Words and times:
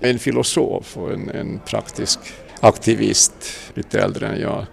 en 0.00 0.18
filosof 0.18 0.96
och 0.96 1.12
en, 1.12 1.30
en 1.30 1.60
praktisk 1.66 2.18
aktivist, 2.60 3.32
lite 3.74 4.00
äldre 4.00 4.28
än 4.28 4.40
jag, 4.40 4.66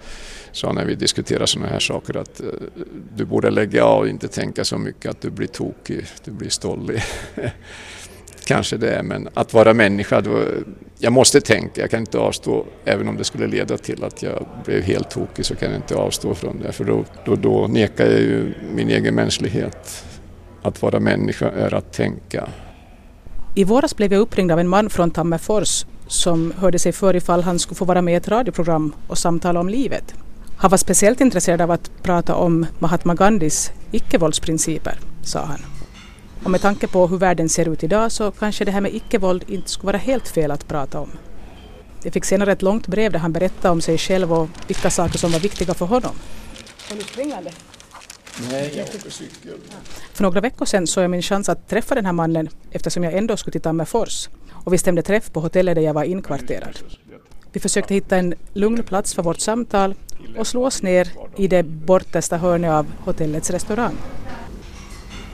sa 0.52 0.74
när 0.74 0.86
vi 0.86 0.96
diskuterade 0.96 1.48
sådana 1.48 1.70
här 1.72 1.80
saker 1.80 2.18
att 2.18 2.40
eh, 2.40 2.48
du 3.16 3.26
borde 3.26 3.50
lägga 3.50 3.84
av 3.84 4.00
och 4.00 4.08
inte 4.08 4.28
tänka 4.28 4.64
så 4.64 4.78
mycket 4.78 5.12
att 5.12 5.22
du 5.22 5.30
blir 5.30 5.48
tokig, 5.48 6.06
du 6.24 6.32
blir 6.32 6.50
stollig. 6.50 7.02
Kanske 8.46 8.78
det 8.78 9.04
men 9.04 9.30
att 9.34 9.54
vara 9.54 9.74
människa, 9.74 10.22
då, 10.22 10.44
jag 10.98 11.14
måste 11.14 11.42
tänka, 11.42 11.82
jag 11.82 11.92
kan 11.92 12.00
inte 12.00 12.18
avstå, 12.18 12.66
även 12.86 13.08
om 13.08 13.18
det 13.18 13.24
skulle 13.24 13.48
leda 13.48 13.78
till 13.78 14.04
att 14.04 14.24
jag 14.24 14.48
blev 14.66 14.82
helt 14.82 15.10
tokig 15.10 15.46
så 15.46 15.56
kan 15.56 15.72
jag 15.72 15.78
inte 15.78 15.96
avstå 15.96 16.36
från 16.36 16.60
det, 16.60 16.72
för 16.72 16.84
då, 16.84 17.06
då, 17.26 17.36
då 17.36 17.68
nekar 17.68 18.06
jag 18.06 18.22
ju 18.22 18.54
min 18.76 18.90
egen 18.90 19.16
mänsklighet. 19.16 20.06
Att 20.62 20.82
vara 20.82 21.00
människa 21.00 21.52
är 21.52 21.74
att 21.74 21.94
tänka. 21.94 22.50
I 23.58 23.64
våras 23.64 23.96
blev 23.96 24.14
jag 24.14 24.20
uppringd 24.20 24.52
av 24.52 24.60
en 24.60 24.68
man 24.68 24.90
från 24.90 25.12
Tammerfors 25.12 25.86
som 26.08 26.54
hörde 26.58 26.80
sig 26.80 26.92
för 26.92 27.16
ifall 27.16 27.44
han 27.44 27.60
skulle 27.60 27.76
få 27.76 27.86
vara 27.86 28.02
med 28.02 28.14
i 28.14 28.16
ett 28.18 28.28
radioprogram 28.28 28.96
och 29.08 29.18
samtala 29.18 29.60
om 29.60 29.70
livet. 29.70 30.14
Han 30.58 30.70
var 30.70 30.78
speciellt 30.78 31.22
intresserad 31.22 31.62
av 31.62 31.72
att 31.72 31.92
prata 32.04 32.36
om 32.36 32.66
Mahatma 32.80 33.16
Gandhis 33.16 33.72
icke-våldsprinciper, 33.92 35.00
sa 35.24 35.46
han. 35.46 35.66
Och 36.44 36.52
med 36.52 36.62
tanke 36.62 36.88
på 36.88 37.08
hur 37.08 37.18
världen 37.18 37.50
ser 37.50 37.70
ut 37.70 37.84
idag 37.84 38.12
så 38.12 38.32
kanske 38.32 38.66
det 38.66 38.72
här 38.72 38.82
med 38.82 38.96
icke-våld 38.96 39.44
inte 39.48 39.70
skulle 39.70 39.88
vara 39.88 39.98
helt 39.98 40.28
fel 40.28 40.52
att 40.52 40.68
prata 40.68 41.00
om. 41.00 41.10
Jag 42.04 42.14
fick 42.14 42.26
senare 42.26 42.52
ett 42.52 42.62
långt 42.62 42.88
brev 42.88 43.12
där 43.12 43.20
han 43.20 43.34
berättade 43.34 43.72
om 43.72 43.82
sig 43.82 43.98
själv 43.98 44.34
och 44.34 44.50
vilka 44.68 44.90
saker 44.90 45.18
som 45.18 45.32
var 45.32 45.40
viktiga 45.40 45.74
för 45.74 45.86
honom. 45.86 46.16
Är 46.92 46.96
du 46.96 47.02
springande? 47.02 47.52
Nej, 48.52 48.74
jag 48.78 48.88
åker 48.88 49.10
cykel. 49.10 49.54
För 50.14 50.24
några 50.24 50.42
veckor 50.42 50.66
sedan 50.66 50.88
såg 50.88 51.04
jag 51.04 51.12
min 51.12 51.22
chans 51.22 51.50
att 51.50 51.68
träffa 51.70 51.96
den 51.96 52.06
här 52.06 52.14
mannen 52.14 52.50
eftersom 52.72 53.04
jag 53.04 53.14
ändå 53.14 53.38
skulle 53.38 53.52
till 53.52 53.62
Tammerfors. 53.62 54.30
Och 54.52 54.74
vi 54.74 54.78
stämde 54.78 55.02
träff 55.02 55.32
på 55.32 55.40
hotellet 55.40 55.76
där 55.76 55.82
jag 55.82 55.94
var 55.94 56.04
inkvarterad. 56.04 56.80
Vi 57.52 57.60
försökte 57.60 57.94
hitta 57.94 58.18
en 58.18 58.34
lugn 58.54 58.84
plats 58.84 59.14
för 59.14 59.24
vårt 59.24 59.40
samtal 59.40 59.96
och 60.38 60.48
slå 60.48 60.66
oss 60.66 60.84
ner 60.84 61.10
i 61.38 61.48
det 61.48 61.64
bortersta 61.64 62.38
hörnet 62.38 62.72
av 62.72 62.86
hotellets 63.06 63.50
restaurang. 63.50 63.96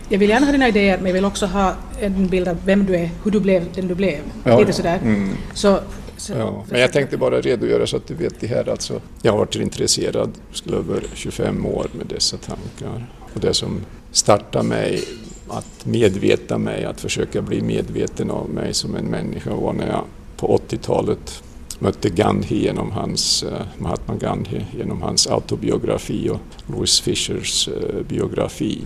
Jag 0.10 0.20
vill 0.20 0.30
gärna 0.30 0.46
ha 0.46 0.52
dina 0.52 0.68
idéer 0.68 0.98
men 0.98 1.06
jag 1.06 1.14
vill 1.14 1.26
också 1.26 1.46
ha 1.46 1.76
en 2.00 2.28
bild 2.28 2.48
av 2.48 2.58
vem 2.66 2.86
du 2.86 2.96
är, 2.96 3.10
hur 3.24 3.32
du 3.32 3.40
blev 3.40 3.74
den 3.74 3.88
du 3.88 3.96
blev. 3.96 4.20
Ja, 4.44 4.60
Lite 4.60 4.70
ja. 4.72 4.76
sådär. 4.76 5.00
Mm. 5.04 5.38
Så, 5.54 5.80
så, 6.22 6.34
Ja, 6.34 6.64
men 6.70 6.82
jag 6.82 6.94
tänkte 6.94 7.18
bara 7.18 7.42
redogöra 7.42 7.88
så 7.88 7.98
att 7.98 8.08
du 8.08 8.14
vet 8.14 8.40
det 8.40 8.48
här 8.48 8.70
alltså. 8.70 9.02
Jag 9.22 9.32
har 9.32 9.40
varit 9.40 9.56
intresserad 9.56 10.32
skulle 10.54 10.78
över 10.78 11.04
25 11.14 11.66
år 11.66 11.88
med 11.92 12.08
dessa 12.08 12.38
tankar. 12.38 13.06
Och 13.34 13.40
det 13.40 13.54
som 13.54 13.82
startade 14.12 14.68
mig 14.68 15.04
att 15.48 15.86
medveta 15.86 16.58
mig, 16.58 16.86
att 16.86 17.02
försöka 17.02 17.42
bli 17.42 17.62
medveten 17.62 18.32
av 18.32 18.50
mig 18.50 18.74
som 18.74 18.96
en 18.96 19.06
människa 19.06 19.56
var 19.56 19.74
när 19.74 19.88
jag 19.88 20.04
på 20.38 20.60
80-talet 20.70 21.44
mötte 21.80 22.10
Gandhi 22.10 22.64
genom 22.64 22.92
hans, 22.92 23.44
eh, 23.44 23.62
Mahatma 23.78 24.16
Gandhi 24.16 24.66
genom 24.78 25.02
hans 25.02 25.28
autobiografi 25.28 26.30
och 26.30 26.40
Louis 26.68 27.00
Fishers 27.00 27.68
eh, 27.68 28.02
biografi. 28.10 28.82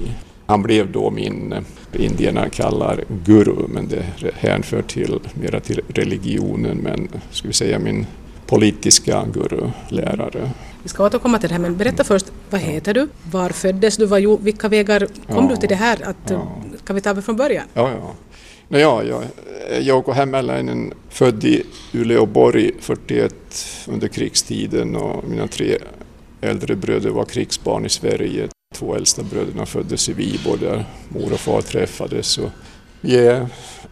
Han 0.47 0.61
blev 0.63 0.91
då 0.91 1.09
min, 1.11 1.53
eh, 1.53 1.61
indierna 2.05 2.49
kallar 2.49 3.03
guru, 3.25 3.67
men 3.67 3.87
det 3.87 4.05
hänför 4.33 4.81
till, 4.81 5.19
mera 5.33 5.59
till 5.59 5.81
religionen, 5.87 6.77
men 6.77 7.07
ska 7.31 7.47
vi 7.47 7.53
säga 7.53 7.79
min 7.79 8.05
politiska 8.47 9.25
guru, 9.33 9.69
lärare. 9.89 10.51
Vi 10.83 10.89
ska 10.89 11.05
återkomma 11.05 11.39
till 11.39 11.49
det 11.49 11.55
här 11.55 11.61
men 11.61 11.77
berätta 11.77 12.03
först, 12.03 12.25
vad 12.49 12.61
heter 12.61 12.93
du? 12.93 13.07
Var 13.31 13.49
föddes 13.49 13.97
du? 13.97 14.17
Jo- 14.17 14.39
vilka 14.41 14.67
vägar 14.69 15.07
kom 15.27 15.43
Ja. 15.45 15.49
du 15.49 15.55
till 15.55 15.69
det 15.69 15.75
här? 15.75 15.97
Att, 16.09 16.29
Ja. 16.29 16.47
Kan 16.85 16.95
vi 16.95 17.01
ta 17.01 17.13
det 17.13 17.21
från 17.21 17.35
början? 17.35 17.63
Ja, 17.73 17.89
ja. 17.91 18.13
No, 18.67 18.77
ja, 18.77 19.03
jag, 19.03 19.23
Jouko 19.81 20.11
Hämäläinen 20.11 20.93
född 21.09 21.43
i 21.43 21.63
Uleåborg 21.93 22.71
41 22.79 23.35
under 23.87 24.07
krigstiden 24.07 24.95
och 24.95 25.29
mina 25.29 25.47
tre 25.47 25.77
äldre 26.41 26.75
bröder 26.75 27.09
var 27.09 27.25
krigsbarn 27.25 27.85
i 27.85 27.89
Sverige. 27.89 28.47
Två 28.75 28.95
äldsta 28.95 29.23
bröderna 29.23 29.65
föddes 29.65 30.09
i 30.09 30.13
Viborg 30.13 30.59
där 30.59 30.85
mor 31.09 31.33
och 31.33 31.39
far 31.39 31.61
träffades. 31.61 32.37
Och 32.37 32.49
vi 33.01 33.17
är, 33.17 33.47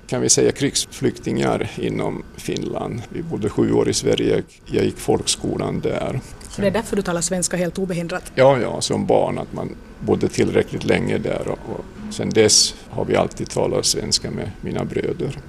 kan 0.08 0.22
vi 0.22 0.30
säga, 0.30 0.52
krigsflyktingar 0.52 1.72
inom 1.78 2.24
Finland. 2.38 3.02
Vi 3.10 3.24
bodde 3.24 3.50
sju 3.50 3.74
år 3.74 3.90
i 3.90 3.94
Sverige, 3.94 4.44
jag 4.66 4.86
gick 4.86 4.98
folkskolan 4.98 5.80
där. 5.80 6.20
Så 6.50 6.62
det 6.62 6.68
är 6.68 6.72
därför 6.72 6.96
du 6.96 7.02
talar 7.02 7.22
svenska 7.22 7.58
helt 7.58 7.78
obehindrat? 7.78 8.32
Ja, 8.36 8.60
ja, 8.60 8.82
som 8.82 9.06
barn 9.06 9.38
att 9.38 9.54
man 9.54 9.76
bodde 10.00 10.30
tillräckligt 10.30 10.84
länge 10.84 11.18
där 11.18 11.48
och, 11.48 11.60
och 11.76 12.14
sen 12.14 12.30
dess 12.30 12.76
har 12.90 13.06
vi 13.06 13.16
alltid 13.16 13.50
talat 13.50 13.86
svenska 13.86 14.32
med 14.32 14.52
mina 14.62 14.86
bröder. 14.86 15.40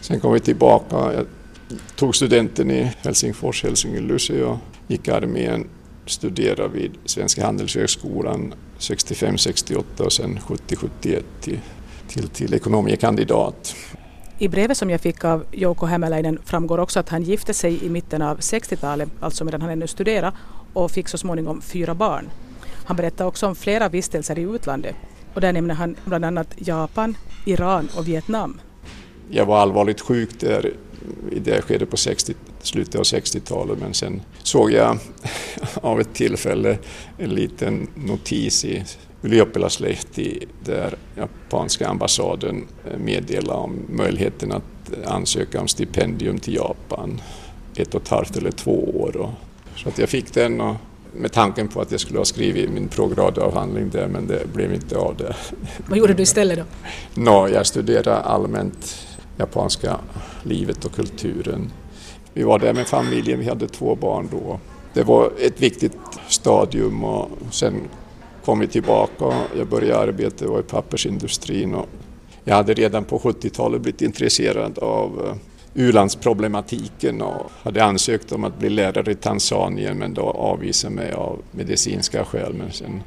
Sen 0.00 0.20
kom 0.20 0.32
vi 0.32 0.40
tillbaka, 0.40 0.96
jag 0.96 1.26
tog 1.96 2.16
studenten 2.16 2.70
i 2.70 2.92
Helsingfors, 3.02 3.64
Helsingin-Luleå 3.64 4.50
och 4.50 4.58
gick 4.88 5.08
armén, 5.08 5.66
studerade 6.06 6.68
vid 6.68 6.92
Svenska 7.04 7.44
Handelshögskolan 7.44 8.54
65-68 8.82 10.00
och 10.00 10.12
sen 10.12 10.38
70-71 10.38 11.22
till, 11.40 11.60
till, 12.08 12.28
till 12.28 12.54
ekonomiekandidat. 12.54 13.76
I 14.38 14.48
brevet 14.48 14.76
som 14.76 14.90
jag 14.90 15.00
fick 15.00 15.24
av 15.24 15.44
Jouko 15.52 15.86
Hämäläinen 15.86 16.38
framgår 16.44 16.78
också 16.78 17.00
att 17.00 17.08
han 17.08 17.22
gifte 17.22 17.54
sig 17.54 17.84
i 17.84 17.88
mitten 17.88 18.22
av 18.22 18.38
60-talet, 18.38 19.08
alltså 19.20 19.44
medan 19.44 19.60
han 19.60 19.70
ännu 19.70 19.86
studerade, 19.86 20.36
och 20.72 20.90
fick 20.90 21.08
så 21.08 21.18
småningom 21.18 21.60
fyra 21.62 21.94
barn. 21.94 22.30
Han 22.84 22.96
berättar 22.96 23.24
också 23.24 23.46
om 23.46 23.54
flera 23.54 23.88
vistelser 23.88 24.38
i 24.38 24.42
utlandet 24.42 24.96
och 25.34 25.40
där 25.40 25.52
nämner 25.52 25.74
han 25.74 25.96
bland 26.04 26.24
annat 26.24 26.48
Japan, 26.56 27.16
Iran 27.46 27.88
och 27.96 28.08
Vietnam. 28.08 28.60
Jag 29.30 29.46
var 29.46 29.58
allvarligt 29.58 30.00
sjuk 30.00 30.40
där 30.40 30.72
i 31.32 31.38
det 31.38 31.62
skedet 31.62 31.90
på 31.90 31.96
60, 31.96 32.34
slutet 32.62 32.94
av 32.94 33.02
60-talet 33.02 33.78
men 33.78 33.94
sen 33.94 34.22
såg 34.42 34.72
jag 34.72 34.98
av 35.74 36.00
ett 36.00 36.14
tillfälle 36.14 36.78
en 37.18 37.30
liten 37.30 37.88
notis 37.94 38.64
i 38.64 38.84
Ylioppilaslehti 39.24 40.46
där 40.64 40.94
japanska 41.16 41.88
ambassaden 41.88 42.64
meddelade 42.98 43.58
om 43.58 43.78
möjligheten 43.88 44.52
att 44.52 45.06
ansöka 45.06 45.60
om 45.60 45.68
stipendium 45.68 46.38
till 46.38 46.54
Japan 46.54 47.20
ett 47.76 47.94
och 47.94 48.02
ett 48.02 48.08
halvt 48.08 48.36
eller 48.36 48.50
två 48.50 49.00
år. 49.00 49.34
Så 49.76 49.88
att 49.88 49.98
jag 49.98 50.08
fick 50.08 50.34
den 50.34 50.60
och 50.60 50.76
med 51.14 51.32
tanken 51.32 51.68
på 51.68 51.80
att 51.80 51.90
jag 51.90 52.00
skulle 52.00 52.18
ha 52.18 52.24
skrivit 52.24 52.70
min 52.70 52.88
programavhandling 52.88 53.90
där 53.90 54.08
men 54.08 54.26
det 54.26 54.52
blev 54.52 54.74
inte 54.74 54.96
av 54.96 55.16
det. 55.16 55.36
Vad 55.86 55.98
gjorde 55.98 56.14
du 56.14 56.22
istället 56.22 56.58
då? 56.58 56.64
Nå, 57.14 57.48
jag 57.48 57.66
studerade 57.66 58.16
allmänt 58.16 59.06
japanska 59.42 60.00
livet 60.42 60.84
och 60.84 60.92
kulturen. 60.92 61.72
Vi 62.34 62.42
var 62.42 62.58
där 62.58 62.74
med 62.74 62.86
familjen, 62.86 63.38
vi 63.38 63.48
hade 63.48 63.68
två 63.68 63.94
barn 63.94 64.28
då. 64.30 64.58
Det 64.94 65.02
var 65.02 65.32
ett 65.40 65.62
viktigt 65.62 65.96
stadium 66.28 67.04
och 67.04 67.28
sen 67.50 67.74
kom 68.44 68.58
vi 68.58 68.66
tillbaka. 68.66 69.24
och 69.24 69.34
Jag 69.58 69.66
började 69.66 69.98
arbeta 69.98 70.46
var 70.46 70.60
i 70.60 70.62
pappersindustrin 70.62 71.74
och 71.74 71.88
jag 72.44 72.54
hade 72.54 72.74
redan 72.74 73.04
på 73.04 73.18
70-talet 73.18 73.80
blivit 73.80 74.02
intresserad 74.02 74.78
av 74.78 75.22
eh, 75.26 75.36
u-landsproblematiken 75.74 77.22
och 77.22 77.50
hade 77.62 77.84
ansökt 77.84 78.32
om 78.32 78.44
att 78.44 78.58
bli 78.58 78.70
lärare 78.70 79.12
i 79.12 79.14
Tanzanien 79.14 79.98
men 79.98 80.14
då 80.14 80.22
avvisade 80.22 80.94
mig 80.94 81.12
av 81.12 81.38
medicinska 81.50 82.24
skäl. 82.24 82.54
Men 82.54 82.72
sen 82.72 83.02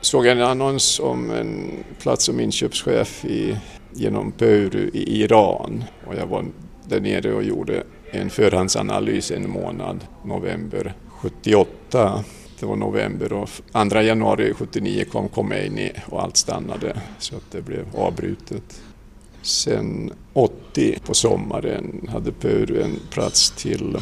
såg 0.00 0.26
jag 0.26 0.32
en 0.32 0.42
annons 0.42 1.00
om 1.00 1.30
en 1.30 1.70
plats 1.98 2.24
som 2.24 2.40
inköpschef 2.40 3.24
i, 3.24 3.56
genom 3.94 4.32
Pöyry 4.32 4.90
i 4.92 5.22
Iran 5.22 5.84
och 6.06 6.14
jag 6.14 6.26
var 6.26 6.44
där 6.88 7.00
nere 7.00 7.34
och 7.34 7.44
gjorde 7.44 7.82
en 8.10 8.30
förhandsanalys 8.30 9.30
en 9.30 9.50
månad, 9.50 10.06
november 10.24 10.94
78. 11.08 12.24
Det 12.60 12.66
var 12.66 12.76
november 12.76 13.32
och 13.32 13.48
2 13.90 14.00
januari 14.00 14.54
79 14.54 15.04
kom 15.12 15.28
Khomeini 15.28 15.92
och 16.06 16.22
allt 16.22 16.36
stannade 16.36 16.96
så 17.18 17.36
att 17.36 17.50
det 17.50 17.62
blev 17.62 17.86
avbrutet. 17.96 18.82
Sen 19.42 20.12
80 20.32 20.98
på 21.06 21.14
sommaren 21.14 22.08
hade 22.12 22.32
Pöyry 22.32 22.82
en 22.82 23.00
plats 23.10 23.50
till 23.50 23.96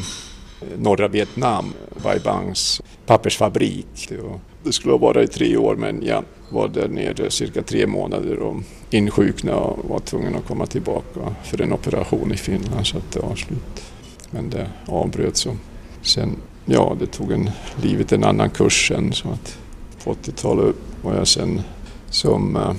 norra 0.77 1.07
Vietnam, 1.07 1.73
Bai 2.03 2.19
Bangs 2.19 2.81
pappersfabrik. 3.05 4.11
Och 4.23 4.39
det 4.63 4.73
skulle 4.73 4.93
ha 4.93 4.97
varit 4.97 5.29
i 5.29 5.33
tre 5.33 5.57
år 5.57 5.75
men 5.75 6.05
jag 6.05 6.23
var 6.49 6.67
där 6.67 6.87
nere 6.87 7.31
cirka 7.31 7.61
tre 7.61 7.87
månader 7.87 8.39
och 8.39 8.55
insjuknade 8.89 9.57
och 9.57 9.89
var 9.89 9.99
tvungen 9.99 10.35
att 10.35 10.45
komma 10.45 10.65
tillbaka 10.65 11.35
för 11.43 11.61
en 11.61 11.73
operation 11.73 12.31
i 12.31 12.37
Finland 12.37 12.87
så 12.87 12.97
att 12.97 13.11
det 13.11 13.19
var 13.19 13.35
slut. 13.35 13.83
Men 14.31 14.49
det 14.49 14.69
avbröts. 14.85 15.45
och 15.45 15.55
Sen, 16.01 16.35
ja, 16.65 16.97
det 16.99 17.05
tog 17.05 17.31
en, 17.31 17.49
livet 17.81 18.11
en 18.11 18.23
annan 18.23 18.49
kurs 18.49 18.87
sen 18.87 19.13
så 19.13 19.29
att 19.29 19.57
på 20.03 20.13
80-talet 20.13 20.75
var 21.01 21.15
jag 21.15 21.27
sen 21.27 21.61
som 22.09 22.55
eh, 22.55 22.73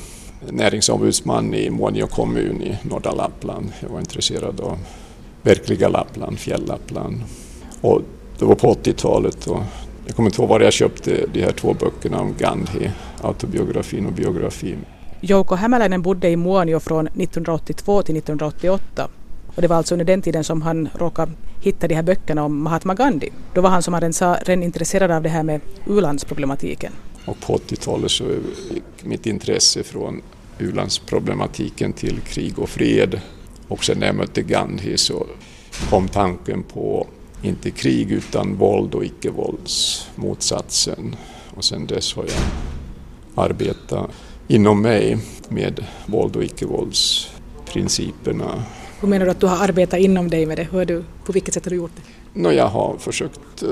näringsombudsman 0.50 1.54
i 1.54 1.70
Muonio 1.70 2.06
kommun 2.06 2.62
i 2.62 2.78
norra 2.82 3.12
Lappland. 3.12 3.72
Jag 3.80 3.88
var 3.88 4.00
intresserad 4.00 4.60
av 4.60 4.78
verkliga 5.42 5.88
Lappland, 5.88 6.38
fjäll-Lappland. 6.38 7.20
Och 7.80 8.00
det 8.38 8.44
var 8.44 8.54
på 8.54 8.74
80-talet 8.74 9.46
och 9.46 9.62
jag 10.06 10.16
kommer 10.16 10.28
inte 10.28 10.42
ihåg 10.42 10.48
var 10.48 10.60
jag 10.60 10.72
köpte 10.72 11.26
de 11.32 11.42
här 11.42 11.52
två 11.52 11.74
böckerna 11.74 12.20
om 12.20 12.34
Gandhi, 12.38 12.90
autobiografin 13.22 14.06
och 14.06 14.12
biografin. 14.12 14.78
Jouko 15.20 15.54
Hämäläinen 15.54 16.02
bodde 16.02 16.28
i 16.28 16.36
Muonio 16.36 16.80
från 16.80 17.06
1982 17.06 18.02
till 18.02 18.16
1988. 18.16 19.08
Och 19.46 19.62
det 19.62 19.68
var 19.68 19.76
alltså 19.76 19.94
under 19.94 20.04
den 20.04 20.22
tiden 20.22 20.44
som 20.44 20.62
han 20.62 20.88
råkade 20.94 21.32
hitta 21.60 21.88
de 21.88 21.94
här 21.94 22.02
böckerna 22.02 22.44
om 22.44 22.62
Mahatma 22.62 22.94
Gandhi. 22.94 23.30
Då 23.54 23.60
var 23.60 23.70
han 23.70 23.82
som 23.82 23.94
han 23.94 24.12
sa 24.12 24.36
redan 24.42 24.62
intresserad 24.62 25.10
av 25.10 25.22
det 25.22 25.28
här 25.28 25.42
med 25.42 25.60
u-landsproblematiken. 25.86 26.92
Och 27.26 27.40
på 27.40 27.56
80-talet 27.56 28.10
så 28.10 28.24
gick 28.70 29.04
mitt 29.04 29.26
intresse 29.26 29.82
från 29.82 30.22
u-landsproblematiken 30.58 31.92
till 31.92 32.20
krig 32.20 32.58
och 32.58 32.68
fred. 32.68 33.20
Och 33.68 33.84
sen 33.84 33.98
när 33.98 34.06
jag 34.06 34.16
mötte 34.16 34.42
Gandhi 34.42 34.96
så 34.96 35.26
kom 35.90 36.08
tanken 36.08 36.62
på 36.62 37.06
inte 37.44 37.70
krig 37.70 38.10
utan 38.10 38.56
våld 38.56 38.94
och 38.94 39.04
icke-våldsmotsatsen. 39.04 41.16
Och 41.56 41.64
sen 41.64 41.86
dess 41.86 42.14
har 42.14 42.24
jag 42.24 42.32
arbetat 43.34 44.10
inom 44.48 44.82
mig 44.82 45.18
med 45.48 45.84
våld 46.06 46.36
och 46.36 46.44
icke-våldsprinciperna. 46.44 48.62
Hur 49.00 49.08
menar 49.08 49.24
du 49.24 49.30
att 49.30 49.40
du 49.40 49.46
har 49.46 49.64
arbetat 49.64 50.00
inom 50.00 50.30
dig 50.30 50.46
med 50.46 50.58
det? 50.58 50.68
Hur 50.70 50.84
du, 50.84 51.04
på 51.24 51.32
vilket 51.32 51.54
sätt 51.54 51.64
har 51.64 51.70
du 51.70 51.76
gjort 51.76 51.90
det? 51.96 52.02
No, 52.40 52.52
jag 52.52 52.68
har 52.68 52.96
försökt 52.98 53.62
eh, 53.62 53.68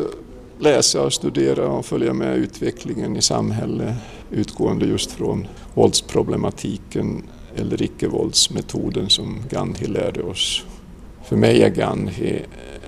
läsa 0.59 1.03
och 1.03 1.13
studera 1.13 1.69
och 1.69 1.87
följa 1.87 2.13
med 2.13 2.37
utvecklingen 2.37 3.17
i 3.17 3.23
samhället 3.23 3.95
utgående 4.31 4.87
just 4.87 5.11
från 5.11 5.47
våldsproblematiken 5.75 7.23
eller 7.57 7.83
icke-våldsmetoden 7.83 9.11
som 9.11 9.43
Gandhi 9.51 9.87
lärde 9.87 10.23
oss. 10.23 10.65
För 11.25 11.37
mig 11.37 11.63
är 11.63 11.71
Gandhi 11.71 12.43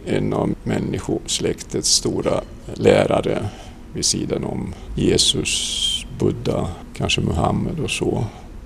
en 0.07 0.33
av 0.33 0.55
människosläktets 0.63 1.89
stora 1.89 2.41
lärare 2.75 3.49
vid 3.95 4.05
sidan 4.05 4.45
om 4.45 4.75
Jesus, 4.97 6.07
Buddha, 6.19 6.69
kanske 6.95 7.21
Muhammed 7.21 7.81
och 7.81 7.91
så. 7.91 8.25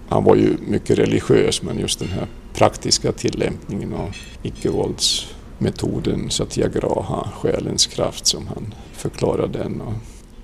Han 0.08 0.24
var 0.24 0.36
ju 0.36 0.56
mycket 0.66 0.98
religiös 0.98 1.62
men 1.62 1.78
just 1.78 1.98
den 1.98 2.08
här 2.08 2.26
praktiska 2.54 3.12
tillämpningen 3.12 3.94
av 3.94 4.16
icke-våldsmetoden 4.42 6.30
satyagraha, 6.30 7.30
själens 7.40 7.86
kraft 7.86 8.26
som 8.26 8.46
han 8.46 8.74
förklarade 8.92 9.58
den. 9.58 9.82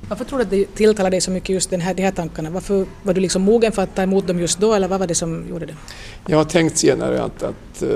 Varför 0.09 0.25
tror 0.25 0.39
du 0.39 0.43
att 0.45 0.51
det 0.51 0.75
tilltalar 0.75 1.11
dig 1.11 1.21
så 1.21 1.31
mycket 1.31 1.49
just 1.49 1.71
den 1.71 1.81
här, 1.81 1.95
de 1.95 2.03
här 2.03 2.11
tankarna? 2.11 2.51
Varför 2.51 2.87
var 3.03 3.15
du 3.15 3.21
liksom 3.21 3.43
mogen 3.43 3.73
för 3.73 3.83
att 3.83 3.95
ta 3.95 4.03
emot 4.03 4.27
dem 4.27 4.41
just 4.41 4.61
då 4.61 4.73
eller 4.73 4.89
vad 4.89 5.01
var 5.01 5.07
det 5.07 5.15
som 5.15 5.49
gjorde 5.49 5.67
det? 5.67 5.75
Jag 6.27 6.37
har 6.37 6.45
tänkt 6.45 6.79
senare 6.79 7.23
att, 7.23 7.43
att 7.43 7.83
eh, 7.83 7.89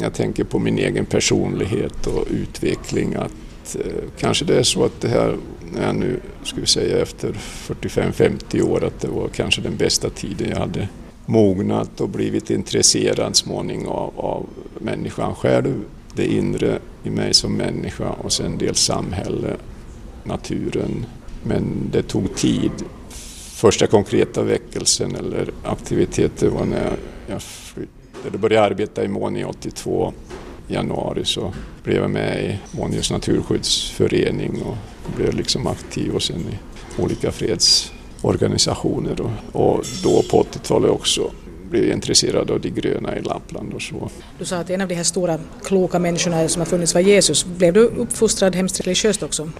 jag 0.00 0.14
tänker 0.14 0.44
på 0.44 0.58
min 0.58 0.78
egen 0.78 1.06
personlighet 1.06 2.06
och 2.06 2.26
utveckling 2.30 3.14
att 3.14 3.76
eh, 3.76 4.02
kanske 4.18 4.44
det 4.44 4.58
är 4.58 4.62
så 4.62 4.84
att 4.84 5.00
det 5.00 5.08
här 5.08 5.36
när 5.72 5.86
jag 5.86 5.96
nu 5.96 6.20
skulle 6.42 6.66
säga 6.66 7.02
efter 7.02 7.32
45-50 7.32 8.62
år 8.62 8.84
att 8.84 9.00
det 9.00 9.08
var 9.08 9.28
kanske 9.28 9.62
den 9.62 9.76
bästa 9.76 10.10
tiden 10.10 10.48
jag 10.50 10.56
hade 10.56 10.88
mognat 11.26 12.00
och 12.00 12.08
blivit 12.08 12.50
intresserad 12.50 13.36
småning 13.36 13.86
av, 13.86 14.12
av 14.16 14.46
människan 14.78 15.34
själv, 15.34 15.84
det 16.14 16.26
inre 16.26 16.78
i 17.04 17.10
mig 17.10 17.34
som 17.34 17.56
människa 17.56 18.10
och 18.10 18.32
sen 18.32 18.58
dels 18.58 18.78
samhälle, 18.78 19.56
naturen. 20.24 21.06
Men 21.42 21.90
det 21.92 22.02
tog 22.02 22.36
tid. 22.36 22.72
Första 23.54 23.86
konkreta 23.86 24.42
väckelsen 24.42 25.14
eller 25.14 25.50
aktiviteten 25.64 26.54
var 26.54 26.64
när 26.64 26.92
jag 27.26 27.42
flyttade, 27.42 27.99
började 28.38 28.66
arbeta 28.66 29.04
i 29.04 29.08
Måni 29.08 29.44
82 29.44 30.12
januari 30.68 31.24
så 31.24 31.52
blev 31.84 31.96
jag 31.96 32.10
med 32.10 32.44
i 32.44 32.76
Månjus 32.76 33.10
naturskyddsförening 33.10 34.62
och 34.62 34.76
blev 35.16 35.34
liksom 35.34 35.66
aktiv 35.66 36.14
och 36.14 36.22
sen 36.22 36.40
i 36.40 36.58
olika 37.02 37.32
fredsorganisationer 37.32 39.20
och, 39.20 39.30
och 39.52 39.84
då 40.02 40.22
på 40.30 40.42
80-talet 40.42 40.90
också 40.90 41.30
blev 41.70 41.84
jag 41.84 41.94
intresserad 41.94 42.50
av 42.50 42.60
de 42.60 42.70
gröna 42.70 43.16
i 43.16 43.22
Lappland 43.22 43.74
och 43.74 43.82
så. 43.82 44.10
Du 44.38 44.44
sa 44.44 44.56
att 44.56 44.70
en 44.70 44.80
av 44.80 44.88
de 44.88 44.94
här 44.94 45.02
stora 45.02 45.38
kloka 45.64 45.98
människorna 45.98 46.48
som 46.48 46.60
har 46.60 46.66
funnits 46.66 46.94
var 46.94 47.00
Jesus. 47.00 47.44
Blev 47.44 47.74
du 47.74 47.80
uppfostrad 47.80 48.56
hemskt 48.56 48.80
religiöst 48.80 49.22
också? 49.22 49.50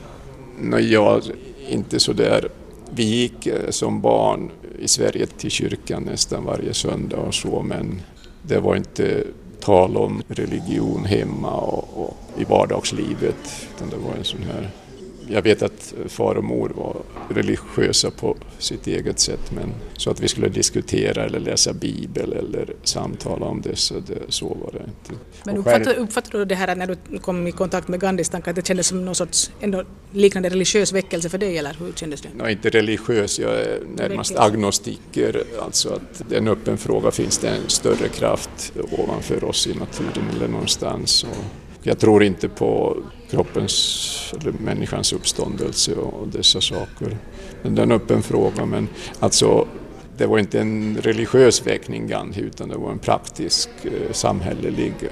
Nej, 0.59 0.93
jag 0.93 1.23
inte 1.69 2.01
så 2.01 2.13
där. 2.13 2.49
Vi 2.95 3.03
gick 3.03 3.47
eh, 3.47 3.71
som 3.71 4.01
barn 4.01 4.51
i 4.79 4.89
Sverige 4.89 5.27
till 5.27 5.51
kyrkan 5.51 6.03
nästan 6.03 6.45
varje 6.45 6.75
söndag 6.75 7.17
och 7.17 7.35
så 7.35 7.63
men 7.63 8.01
det 8.43 8.61
var 8.61 8.77
inte 8.77 9.25
tal 9.61 9.97
om 9.97 10.23
religion 10.29 11.05
hemma 11.05 11.53
och, 11.53 12.05
och 12.05 12.17
i 12.37 12.45
vardagslivet. 12.45 13.69
Utan 13.77 13.91
det 13.91 13.97
var 13.97 14.15
en 14.15 14.25
sån 14.25 14.43
här 14.43 14.71
jag 15.31 15.43
vet 15.43 15.63
att 15.63 15.95
far 16.09 16.35
och 16.35 16.45
mor 16.45 16.69
var 16.69 16.97
religiösa 17.29 18.11
på 18.11 18.37
sitt 18.59 18.87
eget 18.87 19.21
sätt 19.21 19.53
men 19.53 19.75
så 19.97 20.11
att 20.11 20.21
vi 20.21 20.29
skulle 20.29 20.49
diskutera 20.49 21.25
eller 21.25 21.41
läsa 21.41 21.73
bibel 21.73 22.33
eller 22.33 22.75
samtala 22.83 23.47
om 23.47 23.61
det 23.61 23.77
så, 23.77 23.95
det, 23.95 24.19
så 24.29 24.49
var 24.49 24.73
det 24.73 24.79
inte. 24.79 25.23
Men 25.45 25.57
uppfattade, 25.57 25.95
uppfattade 25.95 26.39
du 26.39 26.45
det 26.45 26.55
här 26.55 26.77
när 26.77 26.97
du 27.09 27.19
kom 27.19 27.47
i 27.47 27.53
kontakt 27.53 27.89
med 27.89 28.01
Gandhis 28.01 28.29
tankar 28.29 28.51
att 28.51 28.57
det 28.57 28.67
kändes 28.67 28.87
som 28.87 29.05
någon 29.05 29.15
sorts 29.15 29.51
ändå 29.61 29.85
liknande 30.13 30.49
religiös 30.49 30.93
väckelse 30.93 31.29
för 31.29 31.39
dig 31.39 31.59
eller 31.59 31.77
hur 31.79 31.93
kändes 31.93 32.21
det? 32.21 32.29
Nej, 32.35 32.53
inte 32.53 32.71
religiös, 32.71 33.39
jag 33.39 33.53
är 33.53 33.81
närmast 33.97 34.37
agnostiker, 34.37 35.45
alltså 35.63 35.89
att 35.89 36.23
det 36.29 36.35
är 36.35 36.39
en 36.39 36.49
öppen 36.49 36.79
fråga, 36.79 37.11
finns 37.11 37.39
det 37.39 37.49
en 37.49 37.69
större 37.69 38.09
kraft 38.09 38.73
ovanför 38.99 39.45
oss 39.45 39.67
i 39.67 39.75
naturen 39.75 40.25
eller 40.37 40.49
någonstans? 40.49 41.25
Och 41.25 41.70
jag 41.83 41.99
tror 41.99 42.23
inte 42.23 42.49
på 42.49 42.97
kroppens 43.31 44.35
eller 44.41 44.53
människans 44.53 45.13
uppståndelse 45.13 45.95
och 45.95 46.29
dessa 46.29 46.61
saker. 46.61 47.17
Men 47.63 47.75
det 47.75 47.83
är 47.83 47.87
en 47.87 47.93
öppen 47.93 48.23
fråga 48.23 48.67
men 48.67 48.89
alltså 49.21 49.69
det 50.17 50.27
var 50.27 50.39
inte 50.39 50.61
en 50.61 50.99
religiös 51.03 51.67
väckning 51.67 52.07
Gandhi 52.07 52.41
utan 52.41 52.69
det 52.69 52.77
var 52.77 52.91
en 52.91 52.99
praktisk 52.99 53.69
eh, 53.85 54.13
samhällelig. 54.13 54.95
Eh, 55.03 55.09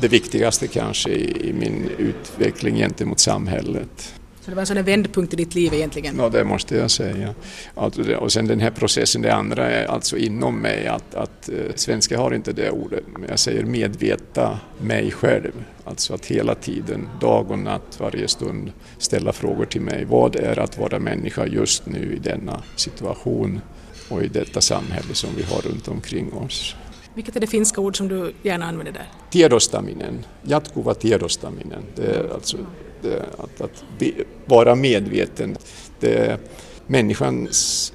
det 0.00 0.08
viktigaste 0.08 0.66
kanske 0.66 1.10
i 1.10 1.54
min 1.58 1.90
utveckling 1.98 2.76
gentemot 2.76 3.20
samhället. 3.20 4.14
Så 4.44 4.50
det 4.50 4.54
var 4.54 4.60
en 4.60 4.66
sån 4.66 4.82
vändpunkt 4.82 5.32
i 5.32 5.36
ditt 5.36 5.54
liv 5.54 5.74
egentligen? 5.74 6.16
Ja, 6.18 6.28
det 6.28 6.44
måste 6.44 6.76
jag 6.76 6.90
säga. 6.90 7.34
Alltså, 7.74 8.14
och 8.14 8.32
sen 8.32 8.46
den 8.46 8.60
här 8.60 8.70
processen, 8.70 9.22
det 9.22 9.34
andra 9.34 9.70
är 9.70 9.86
alltså 9.86 10.16
inom 10.16 10.60
mig 10.60 10.86
att, 10.86 11.14
att 11.14 11.48
eh, 11.48 11.54
svenska 11.74 12.18
har 12.18 12.34
inte 12.34 12.52
det 12.52 12.70
ordet, 12.70 13.04
men 13.06 13.28
jag 13.28 13.38
säger 13.38 13.64
medveta 13.64 14.58
mig 14.80 15.10
själv. 15.10 15.64
Alltså 15.84 16.14
att 16.14 16.26
hela 16.26 16.54
tiden, 16.54 17.08
dag 17.20 17.50
och 17.50 17.58
natt, 17.58 18.00
varje 18.00 18.28
stund 18.28 18.72
ställa 18.98 19.32
frågor 19.32 19.64
till 19.64 19.80
mig. 19.80 20.04
Vad 20.04 20.36
är 20.36 20.58
att 20.58 20.78
vara 20.78 20.98
människa 20.98 21.46
just 21.46 21.86
nu 21.86 22.14
i 22.14 22.18
denna 22.18 22.62
situation 22.76 23.60
och 24.08 24.22
i 24.22 24.28
detta 24.28 24.60
samhälle 24.60 25.14
som 25.14 25.30
vi 25.36 25.42
har 25.42 25.60
runt 25.60 25.88
omkring 25.88 26.32
oss? 26.32 26.76
Vilket 27.14 27.36
är 27.36 27.40
det 27.40 27.46
finska 27.46 27.80
ord 27.80 27.96
som 27.96 28.08
du 28.08 28.32
gärna 28.42 28.66
använder 28.66 28.92
där? 28.92 29.08
Tiedostaminen, 29.30 30.24
jatkuva 30.42 30.94
tiedostaminen. 30.94 31.82
Det 31.96 32.06
är 32.06 32.34
alltså 32.34 32.56
Eh, 33.04 33.22
att, 33.38 33.60
att 33.60 33.84
be, 33.98 34.12
vara 34.46 34.74
medveten. 34.74 35.56
Det, 36.00 36.38
människans 36.86 37.92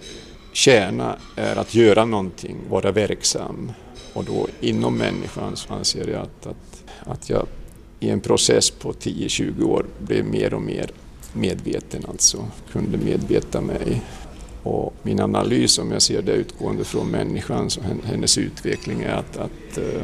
kärna 0.54 1.18
är 1.36 1.56
att 1.56 1.76
göra 1.76 2.06
någonting, 2.06 2.58
vara 2.70 2.92
verksam. 2.92 3.72
Och 4.14 4.24
då 4.24 4.48
inom 4.62 4.98
människan 4.98 5.56
så 5.56 5.74
anser 5.74 6.08
jag 6.08 6.22
att, 6.22 6.48
att, 6.48 6.84
att 7.00 7.30
jag 7.30 7.48
i 8.00 8.10
en 8.10 8.20
process 8.20 8.70
på 8.70 8.94
10-20 8.94 9.64
år 9.64 9.86
blev 10.00 10.26
mer 10.26 10.54
och 10.54 10.62
mer 10.62 10.92
medveten, 11.34 12.06
alltså 12.08 12.48
kunde 12.72 12.98
medveta 12.98 13.62
mig. 13.62 14.02
Och 14.64 14.94
min 15.04 15.20
analys, 15.20 15.80
om 15.80 15.92
jag 15.92 16.02
ser 16.02 16.22
det 16.22 16.32
utgående 16.32 16.84
från 16.84 17.08
människan, 17.08 17.70
så 17.70 17.82
hennes 18.04 18.38
utveckling 18.38 19.02
är 19.02 19.14
att, 19.14 19.38
att 19.38 19.78
eh, 19.78 20.04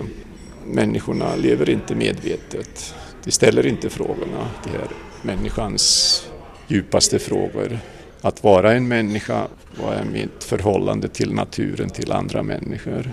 människorna 0.65 1.35
lever 1.35 1.69
inte 1.69 1.95
medvetet. 1.95 2.95
De 3.25 3.31
ställer 3.31 3.65
inte 3.65 3.89
frågorna, 3.89 4.49
de 4.63 4.69
här 4.69 4.87
människans 5.21 6.27
djupaste 6.67 7.19
frågor. 7.19 7.79
Att 8.21 8.43
vara 8.43 8.73
en 8.73 8.87
människa, 8.87 9.47
vad 9.81 9.93
är 9.93 10.03
mitt 10.03 10.43
förhållande 10.43 11.07
till 11.07 11.33
naturen, 11.33 11.89
till 11.89 12.11
andra 12.11 12.43
människor? 12.43 13.11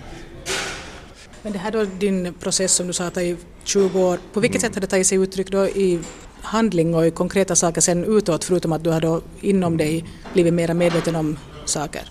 Men 1.43 1.53
det 1.53 1.59
här 1.59 1.71
då 1.71 1.85
din 1.85 2.35
process 2.35 2.73
som 2.73 2.87
du 2.87 2.93
sa 2.93 3.21
i 3.21 3.37
20 3.65 4.01
år, 4.01 4.19
på 4.33 4.41
vilket 4.41 4.63
mm. 4.63 4.69
sätt 4.69 4.75
har 4.75 4.81
det 4.81 4.87
tagit 4.87 5.07
sig 5.07 5.19
uttryck 5.19 5.51
då 5.51 5.67
i 5.67 5.99
handling 6.43 6.95
och 6.95 7.07
i 7.07 7.11
konkreta 7.11 7.57
saker 7.57 7.81
sen 7.81 8.05
utåt 8.05 8.45
förutom 8.45 8.73
att 8.73 8.85
du 8.85 8.91
har 8.91 9.01
då 9.01 9.21
inom 9.41 9.77
dig 9.77 10.05
blivit 10.33 10.55
mer 10.55 10.75
medveten 10.75 11.17
om 11.17 11.39
saker? 11.65 12.03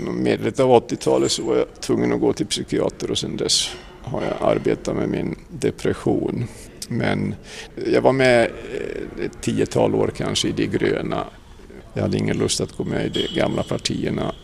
Mm, 0.00 0.22
medvetet 0.22 0.60
av 0.60 0.88
80-talet 0.88 1.32
så 1.32 1.42
var 1.42 1.56
jag 1.56 1.66
tvungen 1.80 2.12
att 2.12 2.20
gå 2.20 2.32
till 2.32 2.46
psykiater 2.46 3.10
och 3.10 3.18
sen 3.18 3.36
dess 3.36 3.70
har 4.02 4.22
jag 4.22 4.36
arbetat 4.40 4.96
med 4.96 5.08
min 5.08 5.36
depression. 5.48 6.46
Men 6.92 7.34
jag 7.86 8.00
var 8.02 8.12
med 8.12 8.42
eh, 8.42 9.24
ett 9.24 9.40
tiotal 9.40 9.94
år 9.94 10.12
kanske 10.16 10.48
i 10.48 10.52
De 10.52 10.66
gröna. 10.66 11.26
Jag 11.94 12.02
hade 12.02 12.18
ingen 12.18 12.36
lust 12.38 12.60
att 12.60 12.72
gå 12.72 12.84
med 12.84 13.06
i 13.06 13.08
de 13.08 13.40
gamla 13.40 13.62
partierna. 13.62 14.34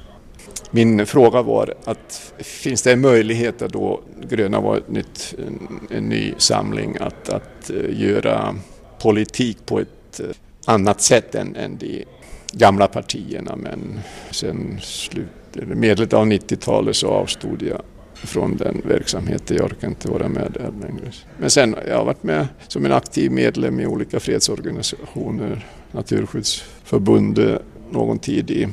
Min 0.71 1.07
fråga 1.07 1.43
var 1.43 1.75
att 1.85 2.33
finns 2.39 2.83
det 2.83 2.93
en 2.93 3.01
möjlighet 3.01 3.63
att 3.63 3.73
då 3.73 4.01
Gröna 4.29 4.61
var 4.61 4.77
ett 4.77 4.89
nytt, 4.89 5.35
en, 5.47 5.81
en 5.91 6.05
ny 6.05 6.35
samling 6.39 6.97
att, 7.01 7.29
att 7.29 7.71
eh, 7.71 8.01
göra 8.01 8.55
politik 9.03 9.59
på 9.67 9.81
ett 9.81 10.21
eh, 10.21 10.27
annat 10.65 11.01
sätt 11.01 11.35
än, 11.35 11.57
än 11.57 11.77
de 11.77 12.05
gamla 12.53 12.87
partierna 12.87 13.57
men 13.57 14.01
sen 14.31 14.79
slut, 14.83 15.27
medlet 15.53 16.13
av 16.13 16.27
90-talet 16.27 16.97
så 16.97 17.09
avstod 17.09 17.63
jag 17.63 17.83
från 18.17 18.57
den 18.57 18.83
verksamheten. 18.85 19.57
Jag 19.57 19.67
orkar 19.67 19.89
inte 19.89 20.09
vara 20.09 20.29
med 20.29 20.53
där 20.53 20.73
längre. 20.81 21.13
Men 21.39 21.51
sen 21.51 21.77
jag 21.89 21.97
har 21.97 22.05
varit 22.05 22.23
med 22.23 22.49
som 22.69 22.85
en 22.85 22.93
aktiv 22.93 23.31
medlem 23.31 23.81
i 23.81 23.87
olika 23.87 24.21
fredsorganisationer, 24.21 25.67
Naturskyddsförbundet 25.93 27.63
någon 27.91 28.19
tid 28.19 28.51
i 28.51 28.69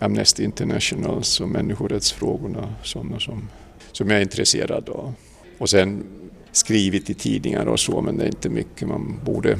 Amnesty 0.00 0.44
International 0.44 1.24
så 1.24 1.46
människorättsfrågorna, 1.46 2.74
sådana 2.82 3.20
som, 3.20 3.48
som 3.92 4.10
jag 4.10 4.18
är 4.18 4.22
intresserad 4.22 4.88
av. 4.88 5.12
Och 5.58 5.70
sen 5.70 6.04
skrivit 6.52 7.10
i 7.10 7.14
tidningar 7.14 7.66
och 7.66 7.80
så, 7.80 8.00
men 8.00 8.16
det 8.16 8.24
är 8.24 8.28
inte 8.28 8.48
mycket. 8.48 8.88
Man 8.88 9.20
borde 9.24 9.58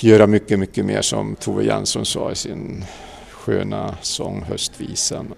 göra 0.00 0.26
mycket, 0.26 0.58
mycket 0.58 0.84
mer 0.84 1.02
som 1.02 1.36
Tove 1.36 1.64
Jansson 1.64 2.06
sa 2.06 2.32
i 2.32 2.34
sin 2.34 2.84
sköna 3.30 3.96
sång 4.02 4.42
Höstvisan. 4.42 5.34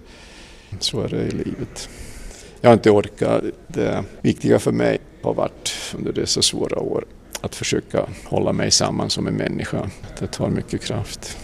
Så 0.80 1.00
är 1.00 1.08
det 1.08 1.22
i 1.22 1.30
livet. 1.30 1.88
Jag 2.60 2.70
har 2.70 2.74
inte 2.74 2.90
orkat. 2.90 3.44
Det 3.68 4.04
viktiga 4.22 4.58
för 4.58 4.72
mig 4.72 4.98
har 5.22 5.34
varit 5.34 5.94
under 5.98 6.12
dessa 6.12 6.42
svåra 6.42 6.78
år 6.78 7.04
att 7.40 7.54
försöka 7.54 8.06
hålla 8.24 8.52
mig 8.52 8.70
samman 8.70 9.10
som 9.10 9.26
en 9.26 9.34
människa. 9.34 9.90
Det 10.18 10.26
tar 10.26 10.48
mycket 10.48 10.84
kraft. 10.84 11.38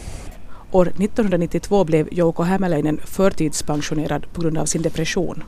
År 0.71 0.89
1992 0.89 1.85
blev 1.85 2.09
Jouko 2.13 2.43
Hämäläinen 2.43 3.01
förtidspensionerad 3.05 4.27
på 4.33 4.41
grund 4.41 4.59
av 4.59 4.65
sin 4.65 4.83
depression. 4.83 5.45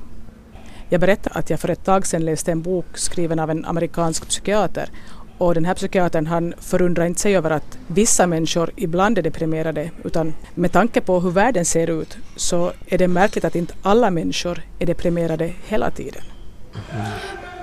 Jag 0.89 1.01
berättade 1.01 1.39
att 1.39 1.51
jag 1.51 1.61
för 1.61 1.69
ett 1.69 1.85
tag 1.85 2.07
sedan 2.07 2.25
läste 2.25 2.53
en 2.53 2.63
bok 2.63 2.87
skriven 2.95 3.39
av 3.39 3.51
en 3.51 3.65
amerikansk 3.65 4.29
psykiater 4.29 4.91
och 5.39 5.55
den 5.55 5.65
här 5.65 5.75
psykiatern 5.75 6.27
han 6.27 6.55
förundrar 6.59 7.07
inte 7.07 7.21
sig 7.21 7.37
över 7.37 7.51
att 7.51 7.79
vissa 7.87 8.27
människor 8.27 8.71
ibland 8.77 9.19
är 9.19 9.23
deprimerade 9.23 9.91
utan 10.05 10.35
med 10.55 10.73
tanke 10.73 11.01
på 11.01 11.21
hur 11.21 11.31
världen 11.31 11.65
ser 11.65 11.91
ut 11.91 12.19
så 12.37 12.73
är 12.87 12.99
det 12.99 13.09
märkligt 13.09 13.45
att 13.45 13.55
inte 13.55 13.75
alla 13.83 14.11
människor 14.11 14.63
är 14.79 14.87
deprimerade 14.87 15.53
hela 15.67 15.91
tiden. 15.91 16.23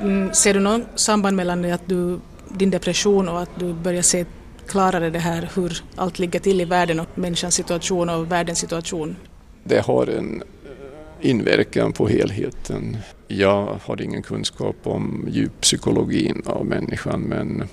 Mm, 0.01 0.33
ser 0.33 0.53
du 0.53 0.59
någon 0.59 0.85
samband 0.95 1.37
mellan 1.37 1.71
att 1.71 1.81
du, 1.85 2.19
din 2.49 2.69
depression 2.69 3.29
och 3.29 3.41
att 3.41 3.49
du 3.59 3.73
börjar 3.73 4.01
se 4.01 4.25
klarare 4.67 5.09
det 5.09 5.19
här 5.19 5.49
hur 5.55 5.83
allt 5.95 6.19
ligger 6.19 6.39
till 6.39 6.61
i 6.61 6.65
världen 6.65 6.99
och 6.99 7.07
människans 7.15 7.55
situation 7.55 8.09
och 8.09 8.31
världens 8.31 8.59
situation? 8.59 9.15
Det 9.63 9.85
har 9.85 10.07
en 10.07 10.43
inverkan 11.23 11.93
på 11.93 12.07
helheten. 12.07 12.97
Jag 13.27 13.79
har 13.83 14.01
ingen 14.01 14.21
kunskap 14.21 14.75
om 14.83 15.27
djuppsykologin 15.31 16.41
av 16.45 16.65
människan 16.65 17.21
men 17.21 17.63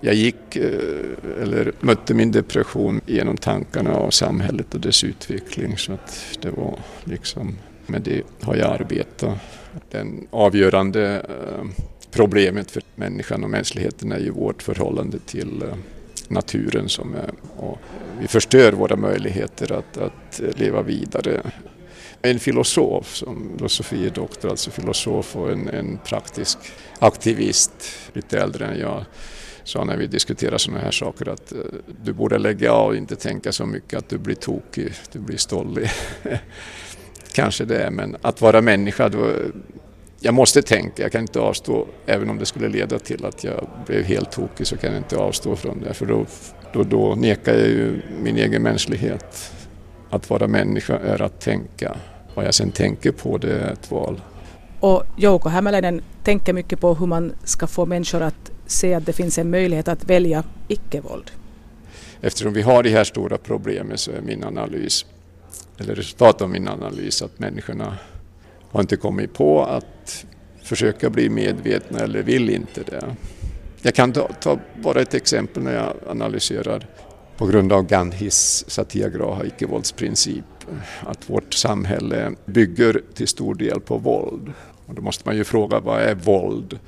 jag 0.00 0.14
gick 0.14 0.56
eh, 0.56 1.42
eller 1.42 1.72
mötte 1.80 2.14
min 2.14 2.32
depression 2.32 3.00
genom 3.06 3.36
tankarna 3.36 3.94
av 3.94 4.10
samhället 4.10 4.74
och 4.74 4.80
dess 4.80 5.04
utveckling 5.04 5.76
så 5.76 5.92
att 5.92 6.38
det 6.42 6.50
var 6.50 6.78
liksom 7.04 7.56
med 7.86 8.02
det 8.02 8.22
har 8.40 8.56
jag 8.56 8.80
arbetat. 8.80 9.38
Den 9.90 10.26
avgörande 10.30 11.26
eh, 11.28 11.64
problemet 12.10 12.70
för 12.70 12.82
människan 12.94 13.44
och 13.44 13.50
mänskligheten 13.50 14.12
är 14.12 14.18
ju 14.18 14.30
vårt 14.30 14.62
förhållande 14.62 15.18
till 15.18 15.62
eh, 15.62 15.76
naturen 16.28 16.88
som 16.88 17.14
är, 17.14 17.30
och 17.56 17.78
vi 18.20 18.28
förstör 18.28 18.72
våra 18.72 18.96
möjligheter 18.96 19.72
att, 19.72 19.96
att 19.96 20.40
leva 20.56 20.82
vidare 20.82 21.42
en 22.22 22.38
filosof, 22.38 23.14
som 23.16 23.52
filosofie 23.56 24.10
doktor, 24.10 24.50
alltså 24.50 24.70
filosof 24.70 25.36
och 25.36 25.50
en, 25.50 25.68
en 25.68 25.98
praktisk 26.04 26.58
aktivist, 26.98 27.72
lite 28.12 28.40
äldre 28.40 28.66
än 28.66 28.78
jag, 28.78 29.04
sa 29.64 29.84
när 29.84 29.96
vi 29.96 30.06
diskuterade 30.06 30.58
sådana 30.58 30.82
här 30.82 30.90
saker 30.90 31.28
att 31.28 31.52
uh, 31.52 31.58
du 32.04 32.12
borde 32.12 32.38
lägga 32.38 32.72
av 32.72 32.88
och 32.88 32.96
inte 32.96 33.16
tänka 33.16 33.52
så 33.52 33.66
mycket 33.66 33.98
att 33.98 34.08
du 34.08 34.18
blir 34.18 34.34
tokig, 34.34 34.92
du 35.12 35.18
blir 35.18 35.36
stollig. 35.36 35.90
Kanske 37.32 37.64
det, 37.64 37.90
men 37.90 38.16
att 38.22 38.40
vara 38.40 38.60
människa, 38.60 39.08
då, 39.08 39.32
jag 40.20 40.34
måste 40.34 40.62
tänka, 40.62 41.02
jag 41.02 41.12
kan 41.12 41.20
inte 41.20 41.40
avstå, 41.40 41.86
även 42.06 42.30
om 42.30 42.38
det 42.38 42.46
skulle 42.46 42.68
leda 42.68 42.98
till 42.98 43.24
att 43.24 43.44
jag 43.44 43.68
blev 43.86 44.04
helt 44.04 44.32
tokig 44.32 44.66
så 44.66 44.76
kan 44.76 44.90
jag 44.92 45.00
inte 45.00 45.16
avstå 45.16 45.56
från 45.56 45.80
det, 45.80 45.94
för 45.94 46.06
då, 46.06 46.26
då, 46.72 46.82
då 46.82 47.14
nekar 47.14 47.54
jag 47.54 47.68
ju 47.68 48.02
min 48.22 48.36
egen 48.36 48.62
mänsklighet. 48.62 49.52
Att 50.10 50.30
vara 50.30 50.46
människa 50.48 50.98
är 50.98 51.22
att 51.22 51.40
tänka. 51.40 51.96
Vad 52.34 52.46
jag 52.46 52.54
sen 52.54 52.70
tänker 52.70 53.12
på 53.12 53.38
det 53.38 53.52
är 53.52 53.72
ett 53.72 53.90
val. 53.90 54.20
Och 54.80 55.02
Jouko 55.16 55.48
Hämäläinen 55.48 56.02
tänker 56.24 56.52
mycket 56.52 56.80
på 56.80 56.94
hur 56.94 57.06
man 57.06 57.32
ska 57.44 57.66
få 57.66 57.86
människor 57.86 58.22
att 58.22 58.50
se 58.66 58.94
att 58.94 59.06
det 59.06 59.12
finns 59.12 59.38
en 59.38 59.50
möjlighet 59.50 59.88
att 59.88 60.04
välja 60.04 60.44
icke-våld. 60.68 61.30
Eftersom 62.20 62.52
vi 62.52 62.62
har 62.62 62.82
de 62.82 62.90
här 62.90 63.04
stora 63.04 63.38
problemen 63.38 63.98
så 63.98 64.10
är 64.10 64.20
min 64.20 64.44
analys, 64.44 65.06
eller 65.78 65.94
resultatet 65.94 66.42
av 66.42 66.50
min 66.50 66.68
analys, 66.68 67.22
att 67.22 67.38
människorna 67.38 67.98
har 68.70 68.80
inte 68.80 68.96
kommit 68.96 69.34
på 69.34 69.64
att 69.64 70.26
försöka 70.62 71.10
bli 71.10 71.28
medvetna 71.28 71.98
eller 71.98 72.22
vill 72.22 72.50
inte 72.50 72.82
det. 72.82 73.16
Jag 73.82 73.94
kan 73.94 74.12
ta, 74.12 74.28
ta 74.40 74.58
bara 74.82 75.00
ett 75.00 75.14
exempel 75.14 75.62
när 75.62 75.74
jag 75.74 75.94
analyserar 76.10 76.86
på 77.38 77.46
grund 77.46 77.72
av 77.72 77.86
Gandhis 77.86 78.64
satyagraha, 78.68 79.44
icke-våldsprincip, 79.44 80.44
att 81.00 81.30
vårt 81.30 81.54
samhälle 81.54 82.32
bygger 82.46 83.02
till 83.14 83.28
stor 83.28 83.54
del 83.54 83.80
på 83.80 83.98
våld. 83.98 84.52
Och 84.86 84.94
då 84.94 85.02
måste 85.02 85.22
man 85.26 85.36
ju 85.36 85.44
fråga 85.44 85.80
vad 85.80 86.02
är 86.02 86.14
våld? 86.14 86.78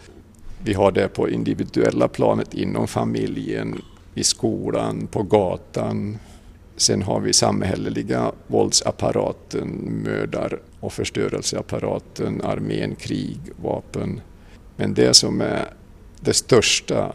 Vi 0.64 0.74
har 0.74 0.92
det 0.92 1.08
på 1.08 1.28
individuella 1.28 2.08
planet 2.08 2.54
inom 2.54 2.88
familjen, 2.88 3.82
i 4.14 4.24
skolan, 4.24 5.06
på 5.06 5.22
gatan. 5.22 6.18
Sen 6.76 7.02
har 7.02 7.20
vi 7.20 7.32
samhälleliga 7.32 8.32
våldsapparaten, 8.46 9.68
mördar 10.04 10.60
och 10.80 10.92
förstörelseapparaten, 10.92 12.42
armén, 12.42 12.94
krig, 12.94 13.38
vapen. 13.62 14.20
Men 14.76 14.94
det 14.94 15.14
som 15.14 15.40
är 15.40 15.72
det 16.20 16.34
största 16.34 17.12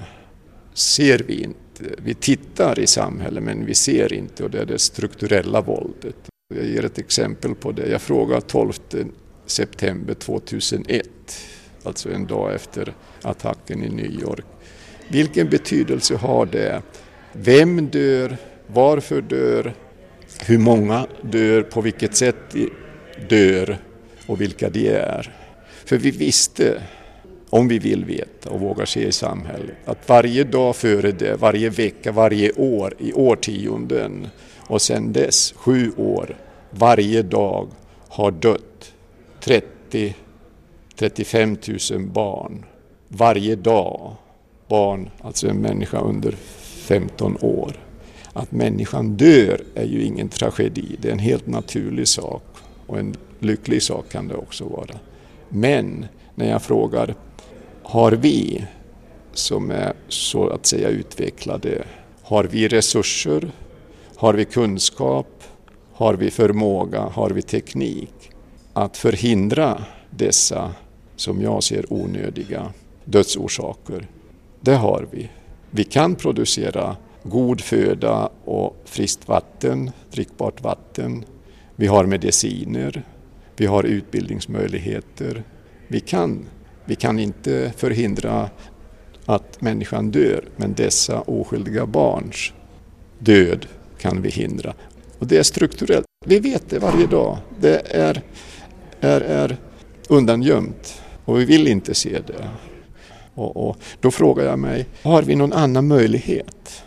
ser 0.73 1.19
vi 1.27 1.43
inte 1.43 1.64
Eh, 1.81 1.87
vi 1.97 2.13
tittar 2.13 2.79
i 2.79 2.87
samhället 2.87 3.43
men 3.43 3.65
vi 3.65 3.75
ser 3.75 4.13
inte 4.13 4.43
och 4.43 4.49
det 4.49 4.59
är 4.59 4.65
det 4.65 4.79
strukturella 4.79 5.61
våldet. 5.61 6.15
Jag 6.55 6.65
ger 6.65 6.85
ett 6.85 6.97
exempel 6.97 7.55
på 7.55 7.71
det. 7.71 7.87
Jag 7.87 8.01
frågade 8.01 8.41
12 8.41 8.73
september 9.45 10.13
2001, 10.13 11.05
alltså 11.83 12.11
en 12.11 12.27
dag 12.27 12.55
efter 12.55 12.93
attacken 13.21 13.83
i 13.83 13.89
New 13.89 14.21
York. 14.21 14.45
Vilken 15.07 15.49
betydelse 15.49 16.15
har 16.15 16.45
det? 16.45 16.81
Vem 17.33 17.87
dör? 17.87 18.37
Varför 18.67 19.21
dör? 19.21 19.73
Hur 20.45 20.57
många 20.57 21.07
dör? 21.21 21.61
På 21.61 21.81
vilket 21.81 22.15
sätt 22.15 22.55
dör? 23.29 23.77
Och 24.27 24.41
vilka 24.41 24.69
de 24.69 24.87
är? 24.89 25.35
För 25.85 25.97
vi 25.97 26.11
visste 26.11 26.81
om 27.49 27.67
vi 27.67 27.79
vill 27.79 28.05
veta 28.05 28.49
och 28.49 28.59
vågar 28.59 28.85
se 28.85 29.07
i 29.07 29.11
samhället. 29.11 29.75
Att 29.85 30.09
varje 30.09 30.43
dag 30.43 30.75
före 30.75 31.11
det, 31.11 31.35
varje 31.35 31.69
vecka, 31.69 32.11
varje 32.11 32.51
år, 32.51 32.93
i 32.99 33.13
årtionden 33.13 34.27
och 34.67 34.81
sedan 34.81 35.13
dess, 35.13 35.53
sju 35.57 35.91
år, 35.97 36.37
varje 36.71 37.21
dag 37.21 37.67
har 38.07 38.31
dött 38.31 38.93
30 39.39 40.15
35 40.95 41.57
000 41.91 42.01
barn 42.01 42.65
varje 43.07 43.55
dag. 43.55 44.15
Barn, 44.67 45.09
alltså 45.21 45.47
en 45.47 45.61
människa 45.61 45.99
under 45.99 46.31
15 46.61 47.37
år. 47.41 47.73
Att 48.33 48.51
människan 48.51 49.17
dör 49.17 49.61
är 49.75 49.85
ju 49.85 50.03
ingen 50.03 50.29
tragedi, 50.29 50.95
det 51.01 51.07
är 51.07 51.11
en 51.11 51.19
helt 51.19 51.47
naturlig 51.47 52.07
sak 52.07 52.43
och 52.87 52.99
en 52.99 53.15
lycklig 53.39 53.81
sak 53.81 54.09
kan 54.11 54.27
det 54.27 54.35
också 54.35 54.65
vara. 54.65 54.99
Men 55.49 56.05
när 56.35 56.49
jag 56.49 56.61
frågar 56.61 57.15
har 57.87 58.11
vi 58.11 58.65
som 59.33 59.71
är 59.71 59.93
så 60.07 60.49
att 60.49 60.65
säga 60.65 60.89
utvecklade, 60.89 61.83
har 62.21 62.43
vi 62.43 62.67
resurser, 62.67 63.51
har 64.15 64.33
vi 64.33 64.45
kunskap, 64.45 65.43
har 65.93 66.13
vi 66.13 66.31
förmåga, 66.31 67.01
har 67.01 67.29
vi 67.29 67.41
teknik 67.41 68.31
att 68.73 68.97
förhindra 68.97 69.83
dessa, 70.09 70.71
som 71.15 71.41
jag 71.41 71.63
ser 71.63 71.93
onödiga, 71.93 72.73
dödsorsaker? 73.03 74.07
Det 74.61 74.75
har 74.75 75.07
vi. 75.11 75.29
Vi 75.71 75.83
kan 75.83 76.15
producera 76.15 76.95
god 77.23 77.61
föda 77.61 78.29
och 78.45 78.77
friskt 78.85 79.27
vatten, 79.27 79.91
drickbart 80.11 80.61
vatten. 80.61 81.25
Vi 81.75 81.87
har 81.87 82.05
mediciner, 82.05 83.03
vi 83.57 83.65
har 83.65 83.83
utbildningsmöjligheter. 83.83 85.43
Vi 85.87 85.99
kan 85.99 86.45
vi 86.85 86.95
kan 86.95 87.19
inte 87.19 87.73
förhindra 87.77 88.49
att 89.25 89.61
människan 89.61 90.11
dör, 90.11 90.43
men 90.55 90.73
dessa 90.73 91.21
oskyldiga 91.21 91.85
barns 91.85 92.53
död 93.19 93.65
kan 93.97 94.21
vi 94.21 94.29
hindra. 94.29 94.73
Och 95.19 95.27
det 95.27 95.37
är 95.37 95.43
strukturellt. 95.43 96.05
Vi 96.25 96.39
vet 96.39 96.69
det 96.69 96.79
varje 96.79 97.07
dag. 97.07 97.37
Det 97.59 97.95
är, 97.95 98.21
är, 98.99 99.21
är 99.21 99.57
undangömt 100.09 101.01
och 101.25 101.39
vi 101.39 101.45
vill 101.45 101.67
inte 101.67 101.93
se 101.93 102.19
det. 102.27 102.49
Och, 103.33 103.69
och, 103.69 103.77
då 104.01 104.11
frågar 104.11 104.45
jag 104.45 104.59
mig, 104.59 104.85
har 105.01 105.21
vi 105.21 105.35
någon 105.35 105.53
annan 105.53 105.87
möjlighet? 105.87 106.83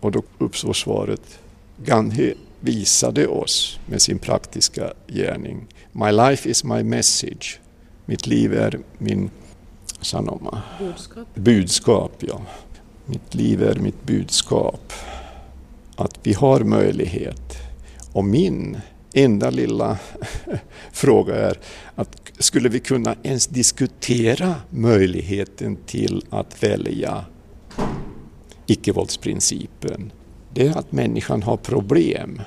Och 0.00 0.12
då 0.12 0.22
uppstår 0.38 0.72
svaret, 0.72 1.40
Gandhi 1.76 2.34
visade 2.60 3.26
oss 3.26 3.80
med 3.86 4.02
sin 4.02 4.18
praktiska 4.18 4.92
gärning. 5.06 5.66
My 5.92 6.12
life 6.12 6.48
is 6.48 6.64
my 6.64 6.82
message. 6.82 7.60
Mitt 8.06 8.26
liv 8.26 8.54
är 8.54 8.78
min 8.98 9.30
sanoma. 10.02 10.62
Budskap. 10.78 11.34
budskap. 11.34 12.12
Ja. 12.18 12.40
Mitt 13.06 13.34
liv 13.34 13.62
är 13.62 13.74
mitt 13.74 14.02
budskap. 14.02 14.92
Att 15.96 16.18
vi 16.22 16.32
har 16.32 16.60
möjlighet. 16.60 17.58
Och 18.12 18.24
min 18.24 18.80
enda 19.12 19.50
lilla 19.50 19.98
fråga 20.92 21.34
är 21.34 21.58
att 21.94 22.16
skulle 22.38 22.68
vi 22.68 22.80
kunna 22.80 23.14
ens 23.22 23.46
diskutera 23.46 24.54
möjligheten 24.70 25.76
till 25.86 26.24
att 26.30 26.62
välja 26.62 27.24
icke-våldsprincipen? 28.66 30.12
Det 30.54 30.66
är 30.66 30.78
att 30.78 30.92
människan 30.92 31.42
har 31.42 31.56
problem. 31.56 32.42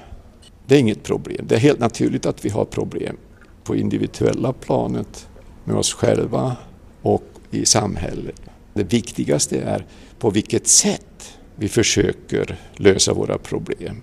Det 0.68 0.76
är 0.76 0.80
inget 0.80 1.04
problem. 1.04 1.46
Det 1.48 1.56
är 1.56 1.60
helt 1.60 1.80
naturligt 1.80 2.26
att 2.26 2.46
vi 2.46 2.50
har 2.50 2.66
problem 2.66 3.18
på 3.64 3.76
individuella 3.76 4.54
planet 4.54 5.28
med 5.64 5.76
oss 5.76 5.94
själva 5.94 6.56
och 7.02 7.24
i 7.52 7.66
samhället. 7.66 8.42
Det 8.74 8.84
viktigaste 8.84 9.60
är 9.60 9.86
på 10.20 10.30
vilket 10.30 10.68
sätt 10.68 11.38
vi 11.56 11.68
försöker 11.68 12.58
lösa 12.76 13.14
våra 13.14 13.38
problem. 13.38 14.02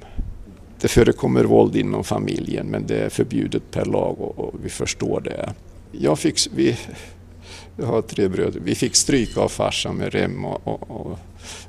Det 0.81 0.89
förekommer 0.89 1.45
våld 1.45 1.77
inom 1.77 2.05
familjen 2.05 2.67
men 2.67 2.87
det 2.87 2.99
är 2.99 3.09
förbjudet 3.09 3.71
per 3.71 3.85
lag 3.85 4.21
och, 4.21 4.39
och 4.39 4.55
vi 4.65 4.69
förstår 4.69 5.21
det. 5.21 5.55
Jag, 5.93 6.19
fick, 6.19 6.39
vi, 6.55 6.79
jag 7.77 7.87
har 7.87 8.03
tre 8.03 8.29
bröder. 8.29 8.61
Vi 8.61 8.75
fick 8.75 8.97
stryk 8.97 9.37
av 9.37 9.49
farsan 9.49 9.97
med 9.97 10.15
rem 10.15 10.45
och, 10.45 10.67
och, 10.67 10.91
och 10.91 11.19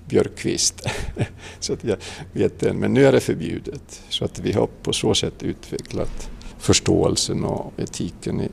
björkvist. 0.08 0.88
så 1.60 1.74
att 1.74 1.84
jag 1.84 1.98
vet 2.34 2.60
det. 2.60 2.74
Men 2.74 2.94
nu 2.94 3.06
är 3.06 3.12
det 3.12 3.20
förbjudet. 3.20 4.01
Så 4.10 4.25
att 4.25 4.39
vi 4.39 4.51
har 4.51 4.68
på 4.84 4.94
så 4.94 5.15
sätt 5.15 5.44
utvecklat 5.44 6.30
förståelsen 6.60 7.46
och 7.46 7.74
etiken 7.77 8.42
i 8.42 8.50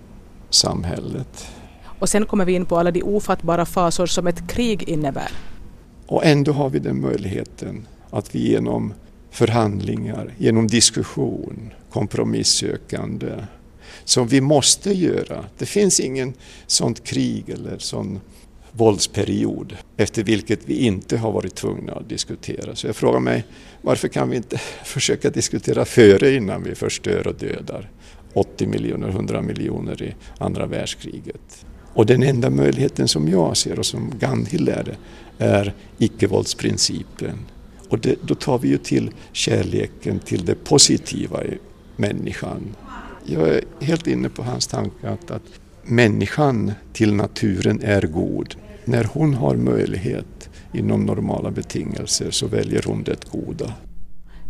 samhället. 0.51 1.47
Och 2.01 2.09
sen 2.09 2.27
kommer 2.27 2.45
vi 2.45 2.53
in 2.53 2.67
på 2.67 2.79
alla 2.79 2.91
de 2.91 3.03
ofattbara 3.03 3.67
fasor 3.67 4.07
som 4.07 4.27
ett 4.27 4.49
krig 4.49 4.89
innebär. 4.89 5.29
Och 6.07 6.25
ändå 6.25 6.53
har 6.53 6.71
vi 6.71 6.79
den 6.79 7.01
möjligheten 7.01 7.87
att 8.11 8.35
vi 8.35 8.51
genom 8.51 8.95
förhandlingar, 9.31 10.35
genom 10.39 10.67
diskussion, 10.67 11.73
kompromissökande, 11.91 13.45
som 14.05 14.29
vi 14.29 14.41
måste 14.41 14.93
göra. 14.93 15.45
Det 15.59 15.67
finns 15.67 16.01
ingen 16.01 16.35
sånt 16.67 17.05
krig 17.05 17.49
eller 17.49 17.79
sån 17.79 18.21
våldsperiod 18.73 19.77
efter 19.97 20.25
vilket 20.25 20.61
vi 20.65 20.75
inte 20.75 21.17
har 21.17 21.33
varit 21.33 21.55
tvungna 21.55 21.93
att 21.93 22.09
diskutera. 22.09 22.75
Så 22.75 22.87
jag 22.87 22.97
frågar 22.97 23.21
mig, 23.21 23.45
varför 23.83 24.09
kan 24.09 24.31
vi 24.31 24.37
inte 24.37 24.59
försöka 24.85 25.31
diskutera 25.31 25.85
före 25.85 26.35
innan 26.35 26.63
vi 26.63 26.75
förstör 26.75 27.27
och 27.27 27.35
dödar 27.35 27.91
80 28.33 28.67
miljoner, 28.67 29.09
100 29.09 29.43
miljoner 29.43 30.03
i 30.03 30.15
andra 30.39 30.67
världskriget? 30.67 31.67
Och 31.95 32.07
den 32.07 32.23
enda 32.23 32.51
möjligheten 32.51 33.09
som 33.09 33.29
jag 33.29 33.57
ser 33.57 33.79
och 33.79 33.87
som 33.87 34.13
Gandhi 34.19 34.59
lärde 34.59 34.97
är 35.39 35.75
icke-våldsprincipen. 35.99 37.39
Och 37.89 37.99
det, 37.99 38.17
då 38.23 38.35
tar 38.35 38.59
vi 38.59 38.69
ju 38.69 38.79
till 38.79 39.11
kärleken 39.33 40.19
till 40.19 40.45
det 40.45 40.55
positiva 40.55 41.45
i 41.45 41.59
människan. 41.97 42.77
Jag 43.25 43.49
är 43.49 43.65
helt 43.81 44.07
inne 44.07 44.29
på 44.29 44.43
hans 44.43 44.67
tanke 44.67 45.09
att, 45.09 45.31
att 45.31 45.43
människan 45.83 46.73
till 46.93 47.15
naturen 47.15 47.81
är 47.83 48.03
god. 48.03 48.55
När 48.85 49.05
hon 49.05 49.35
har 49.35 49.57
möjlighet 49.57 50.51
inom 50.73 51.07
normala 51.07 51.51
betingelser 51.51 52.31
så 52.31 52.47
väljer 52.47 52.83
hon 52.87 53.03
det 53.03 53.31
goda. 53.31 53.75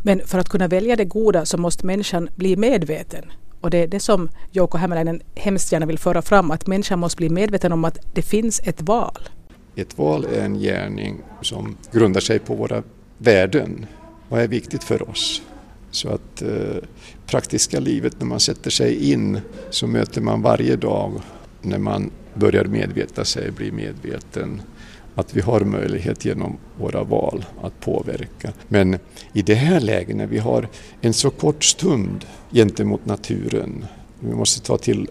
Men 0.03 0.21
för 0.27 0.39
att 0.39 0.49
kunna 0.49 0.69
välja 0.69 0.97
det 0.97 1.05
goda 1.05 1.45
så 1.45 1.59
måste 1.59 1.87
människan 1.87 2.29
bli 2.37 2.57
medveten. 2.57 3.25
Och 3.61 3.71
det 3.71 3.79
är 3.79 3.87
det 3.87 4.01
som 4.01 4.29
Jouko 4.51 4.79
Hämäläinen 4.79 5.23
hemskt 5.35 5.73
gärna 5.73 5.87
vill 5.87 5.99
föra 5.99 6.23
fram, 6.23 6.51
att 6.51 6.67
människan 6.67 6.99
måste 6.99 7.17
bli 7.17 7.31
medveten 7.31 7.73
om 7.73 7.85
att 7.85 7.99
det 8.15 8.23
finns 8.23 8.61
ett 8.65 8.83
val. 8.83 9.29
Ett 9.77 9.99
val 9.99 10.25
är 10.25 10.45
en 10.45 10.59
gärning 10.59 11.23
som 11.43 11.77
grundar 11.93 12.21
sig 12.21 12.39
på 12.39 12.55
våra 12.55 12.83
värden. 13.19 13.87
Vad 14.29 14.41
är 14.41 14.49
viktigt 14.49 14.85
för 14.85 15.11
oss? 15.11 15.43
Så 15.91 16.09
att 16.09 16.43
eh, 16.43 16.77
praktiska 17.27 17.81
livet 17.81 18.15
när 18.19 18.27
man 18.27 18.41
sätter 18.41 18.71
sig 18.71 19.13
in 19.13 19.41
så 19.71 19.87
möter 19.87 20.21
man 20.21 20.43
varje 20.43 20.77
dag 20.77 21.13
när 21.63 21.79
man 21.79 22.11
börjar 22.35 22.65
medveta 22.65 23.25
sig, 23.25 23.51
bli 23.51 23.73
medveten 23.73 24.63
att 25.15 25.37
vi 25.37 25.41
har 25.41 25.61
möjlighet 25.61 26.25
genom 26.25 26.57
våra 26.79 27.05
val 27.05 27.45
att 27.63 27.81
påverka. 27.81 28.53
Men 28.69 28.99
i 29.33 29.43
det 29.43 29.55
här 29.55 29.81
läget 29.81 30.17
när 30.17 30.27
vi 30.27 30.39
har 30.39 30.69
en 31.01 31.13
så 31.13 31.31
kort 31.31 31.65
stund 31.65 32.25
gentemot 32.51 33.07
naturen, 33.07 33.85
vi 34.21 34.35
måste 34.35 34.61
ta 34.61 34.79
till 34.79 35.09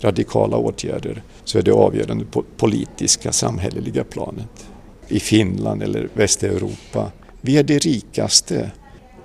radikala 0.00 0.56
åtgärder, 0.56 1.22
så 1.44 1.58
är 1.58 1.62
det 1.62 1.72
avgörande 1.72 2.24
på 2.24 2.44
politiska, 2.56 3.32
samhälleliga 3.32 4.04
planet. 4.04 4.66
I 5.08 5.20
Finland 5.20 5.82
eller 5.82 6.08
Västeuropa, 6.14 7.10
vi 7.40 7.58
är 7.58 7.62
det 7.62 7.78
rikaste. 7.78 8.70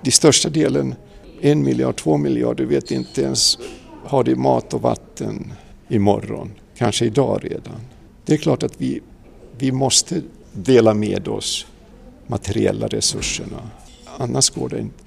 De 0.02 0.10
största 0.10 0.48
delen, 0.48 0.94
en 1.40 1.64
miljard, 1.64 1.96
två 1.96 2.16
miljarder, 2.16 2.64
vet 2.64 2.90
inte 2.90 3.22
ens 3.22 3.58
har 4.04 4.24
de 4.24 4.36
mat 4.36 4.74
och 4.74 4.82
vatten 4.82 5.52
imorgon, 5.88 6.50
kanske 6.76 7.04
idag 7.04 7.40
redan. 7.42 7.80
Det 8.24 8.32
är 8.32 8.38
klart 8.38 8.62
att 8.62 8.80
vi 8.80 9.00
vi 9.58 9.72
måste 9.72 10.22
dela 10.52 10.94
med 10.94 11.28
oss 11.28 11.66
materiella 12.26 12.86
resurserna. 12.86 13.70
Annars 14.16 14.50
går 14.50 14.68
det 14.68 14.80
inte. 14.80 15.04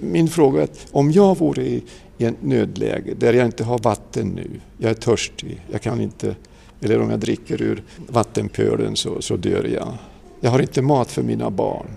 Min 0.00 0.28
fråga 0.28 0.62
är 0.62 0.68
om 0.92 1.12
jag 1.12 1.38
vore 1.38 1.62
i, 1.62 1.82
i 2.18 2.24
ett 2.24 2.42
nödläge 2.42 3.14
där 3.14 3.32
jag 3.32 3.46
inte 3.46 3.64
har 3.64 3.78
vatten 3.78 4.28
nu, 4.28 4.60
jag 4.78 4.90
är 4.90 4.94
törstig, 4.94 5.62
jag 5.70 5.82
kan 5.82 6.00
inte, 6.00 6.36
eller 6.80 7.00
om 7.00 7.10
jag 7.10 7.20
dricker 7.20 7.62
ur 7.62 7.82
vattenpölen 8.08 8.96
så, 8.96 9.22
så 9.22 9.36
dör 9.36 9.64
jag. 9.64 9.94
Jag 10.40 10.50
har 10.50 10.60
inte 10.60 10.82
mat 10.82 11.10
för 11.10 11.22
mina 11.22 11.50
barn 11.50 11.90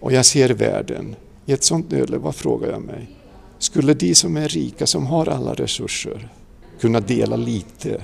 och 0.00 0.12
jag 0.12 0.26
ser 0.26 0.48
världen. 0.48 1.16
I 1.46 1.52
ett 1.52 1.64
sådant 1.64 1.90
nödläge, 1.90 2.22
vad 2.22 2.34
frågar 2.34 2.68
jag 2.68 2.82
mig? 2.82 3.08
Skulle 3.58 3.94
de 3.94 4.14
som 4.14 4.36
är 4.36 4.48
rika, 4.48 4.86
som 4.86 5.06
har 5.06 5.28
alla 5.28 5.54
resurser, 5.54 6.28
kunna 6.80 7.00
dela 7.00 7.36
lite 7.36 8.02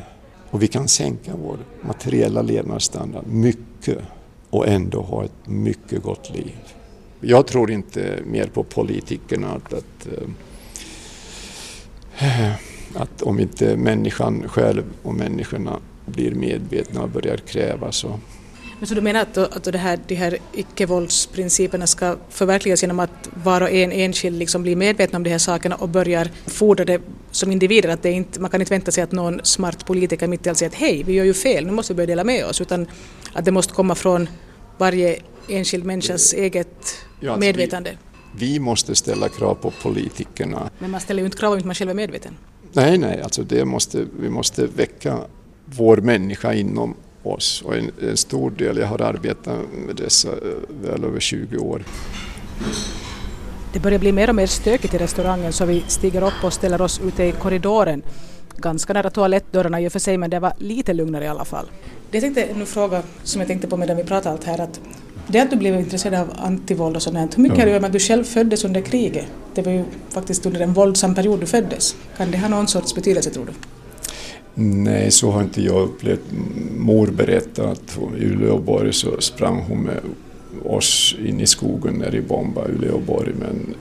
och 0.52 0.62
vi 0.62 0.68
kan 0.68 0.88
sänka 0.88 1.32
vår 1.36 1.58
materiella 1.82 2.42
levnadsstandard 2.42 3.26
mycket 3.26 3.98
och 4.50 4.68
ändå 4.68 5.02
ha 5.02 5.24
ett 5.24 5.46
mycket 5.46 6.02
gott 6.02 6.30
liv. 6.34 6.58
Jag 7.20 7.46
tror 7.46 7.70
inte 7.70 8.18
mer 8.26 8.46
på 8.46 8.62
politikerna 8.62 9.52
att, 9.52 9.72
att, 9.72 10.08
eh, 12.18 12.52
att 12.94 13.22
om 13.22 13.40
inte 13.40 13.76
människan 13.76 14.48
själv 14.48 14.84
och 15.02 15.14
människorna 15.14 15.78
blir 16.06 16.34
medvetna 16.34 17.02
och 17.02 17.08
börjar 17.08 17.36
kräva 17.36 17.92
så 17.92 18.20
men 18.82 18.86
så 18.88 18.94
du 18.94 19.00
menar 19.00 19.20
att, 19.20 19.38
att 19.38 19.64
det 19.64 19.78
här, 19.78 19.98
de 20.06 20.14
här 20.14 20.38
icke-våldsprinciperna 20.52 21.86
ska 21.86 22.16
förverkligas 22.28 22.82
genom 22.82 23.00
att 23.00 23.28
var 23.44 23.60
och 23.60 23.70
en 23.70 23.92
enskild 23.92 24.38
liksom 24.38 24.62
blir 24.62 24.76
medveten 24.76 25.16
om 25.16 25.22
de 25.22 25.30
här 25.30 25.38
sakerna 25.38 25.76
och 25.76 25.88
börjar 25.88 26.30
fordra 26.46 26.84
det 26.84 27.00
som 27.32 27.52
individer? 27.52 27.88
Att 27.88 28.02
det 28.02 28.10
inte, 28.10 28.40
man 28.40 28.50
kan 28.50 28.60
inte 28.60 28.74
vänta 28.74 28.90
sig 28.90 29.04
att 29.04 29.12
någon 29.12 29.40
smart 29.42 29.86
politiker 29.86 30.26
mitt 30.26 30.46
i 30.46 30.48
allt 30.48 30.58
säger 30.58 30.70
att 30.70 30.76
hej, 30.76 31.02
vi 31.02 31.12
gör 31.12 31.24
ju 31.24 31.34
fel, 31.34 31.66
nu 31.66 31.72
måste 31.72 31.92
vi 31.92 31.96
börja 31.96 32.06
dela 32.06 32.24
med 32.24 32.46
oss, 32.46 32.60
utan 32.60 32.86
att 33.32 33.44
det 33.44 33.50
måste 33.50 33.74
komma 33.74 33.94
från 33.94 34.28
varje 34.78 35.18
enskild 35.48 35.84
människas 35.84 36.32
eget 36.32 36.68
ja, 37.20 37.30
alltså 37.30 37.40
medvetande. 37.40 37.98
Vi, 38.36 38.52
vi, 38.52 38.58
måste 38.58 38.94
ställa 38.94 39.28
krav 39.28 39.54
på 39.54 39.70
politikerna. 39.82 40.70
Men 40.78 40.90
man 40.90 41.00
ställer 41.00 41.20
ju 41.20 41.26
inte 41.26 41.38
krav 41.38 41.52
om 41.52 41.58
inte 41.58 41.66
man 41.66 41.74
själv 41.74 41.90
är 41.90 41.94
medveten. 41.94 42.34
Nej, 42.72 42.98
nej, 42.98 43.22
alltså 43.22 43.42
det 43.42 43.64
måste, 43.64 44.04
vi 44.20 44.28
måste 44.28 44.66
väcka 44.66 45.18
vår 45.64 45.96
människa 45.96 46.52
inom 46.52 46.94
oss 47.22 47.62
och 47.62 47.76
en, 47.76 47.90
en, 48.02 48.16
stor 48.16 48.50
del, 48.50 48.76
jag 48.76 48.86
har 48.86 49.00
arbetat 49.00 49.58
med 49.86 49.96
dessa 49.96 50.28
eh, 50.28 50.36
väl 50.82 51.04
över 51.04 51.20
20 51.20 51.56
år. 51.58 51.84
Det 53.72 53.80
börjar 53.80 53.98
bli 53.98 54.12
mer 54.12 54.28
och 54.28 54.34
mer 54.34 54.46
stökigt 54.46 54.94
i 54.94 54.98
restaurangen 54.98 55.52
så 55.52 55.64
vi 55.64 55.84
stiger 55.86 56.22
upp 56.26 56.44
och 56.44 56.52
ställer 56.52 56.82
oss 56.82 57.00
ute 57.04 57.24
i 57.24 57.32
korridoren. 57.32 58.02
Ganska 58.56 58.92
nära 58.92 59.10
toalettdörrarna 59.10 59.80
i 59.80 59.88
och 59.88 59.92
för 59.92 59.98
sig 59.98 60.16
men 60.18 60.30
det 60.30 60.40
var 60.40 60.52
lite 60.58 60.92
lugnare 60.92 61.24
i 61.24 61.28
alla 61.28 61.44
fall. 61.44 61.66
Det 62.10 62.18
jag 62.18 62.34
tänkte 62.34 62.54
nu 62.58 62.66
fråga 62.66 63.02
som 63.22 63.40
jag 63.40 63.48
tänkte 63.48 63.68
på 63.68 63.76
medan 63.76 63.96
vi 63.96 64.04
pratade 64.04 64.30
allt 64.34 64.44
här 64.44 64.60
att 64.60 64.80
det 65.26 65.40
att 65.40 65.50
du 65.50 65.56
blev 65.56 65.80
intresserad 65.80 66.14
av 66.14 66.30
antivåld 66.36 66.96
och 66.96 67.02
sånt 67.02 67.38
hur 67.38 67.42
mycket 67.42 67.58
har 67.58 67.66
det 67.66 67.72
med 67.72 67.84
att 67.84 67.92
du 67.92 67.98
själv 67.98 68.24
föddes 68.24 68.64
under 68.64 68.80
kriget? 68.80 69.26
Det 69.54 69.62
var 69.62 69.72
ju 69.72 69.84
faktiskt 70.10 70.46
under 70.46 70.60
en 70.60 70.72
våldsam 70.72 71.14
period 71.14 71.40
du 71.40 71.46
föddes. 71.46 71.96
Kan 72.16 72.30
det 72.30 72.38
ha 72.38 72.48
någon 72.48 72.68
sorts 72.68 72.94
betydelse 72.94 73.30
tror 73.30 73.46
du? 73.46 73.52
Nej, 74.54 75.10
så 75.10 75.30
har 75.30 75.42
inte 75.42 75.62
jag 75.62 75.82
upplevt. 75.82 76.20
Mor 76.76 77.06
berättade 77.06 77.70
att 77.70 77.98
i 78.18 78.24
Uleåborg 78.24 78.92
så 78.92 79.20
sprang 79.20 79.64
hon 79.68 79.82
med 79.82 80.00
oss 80.64 81.16
in 81.24 81.40
i 81.40 81.46
skogen 81.46 81.94
när 81.94 82.14
i 82.14 82.20
bomba 82.20 82.64
Uleåborg 82.68 83.32
men 83.38 83.74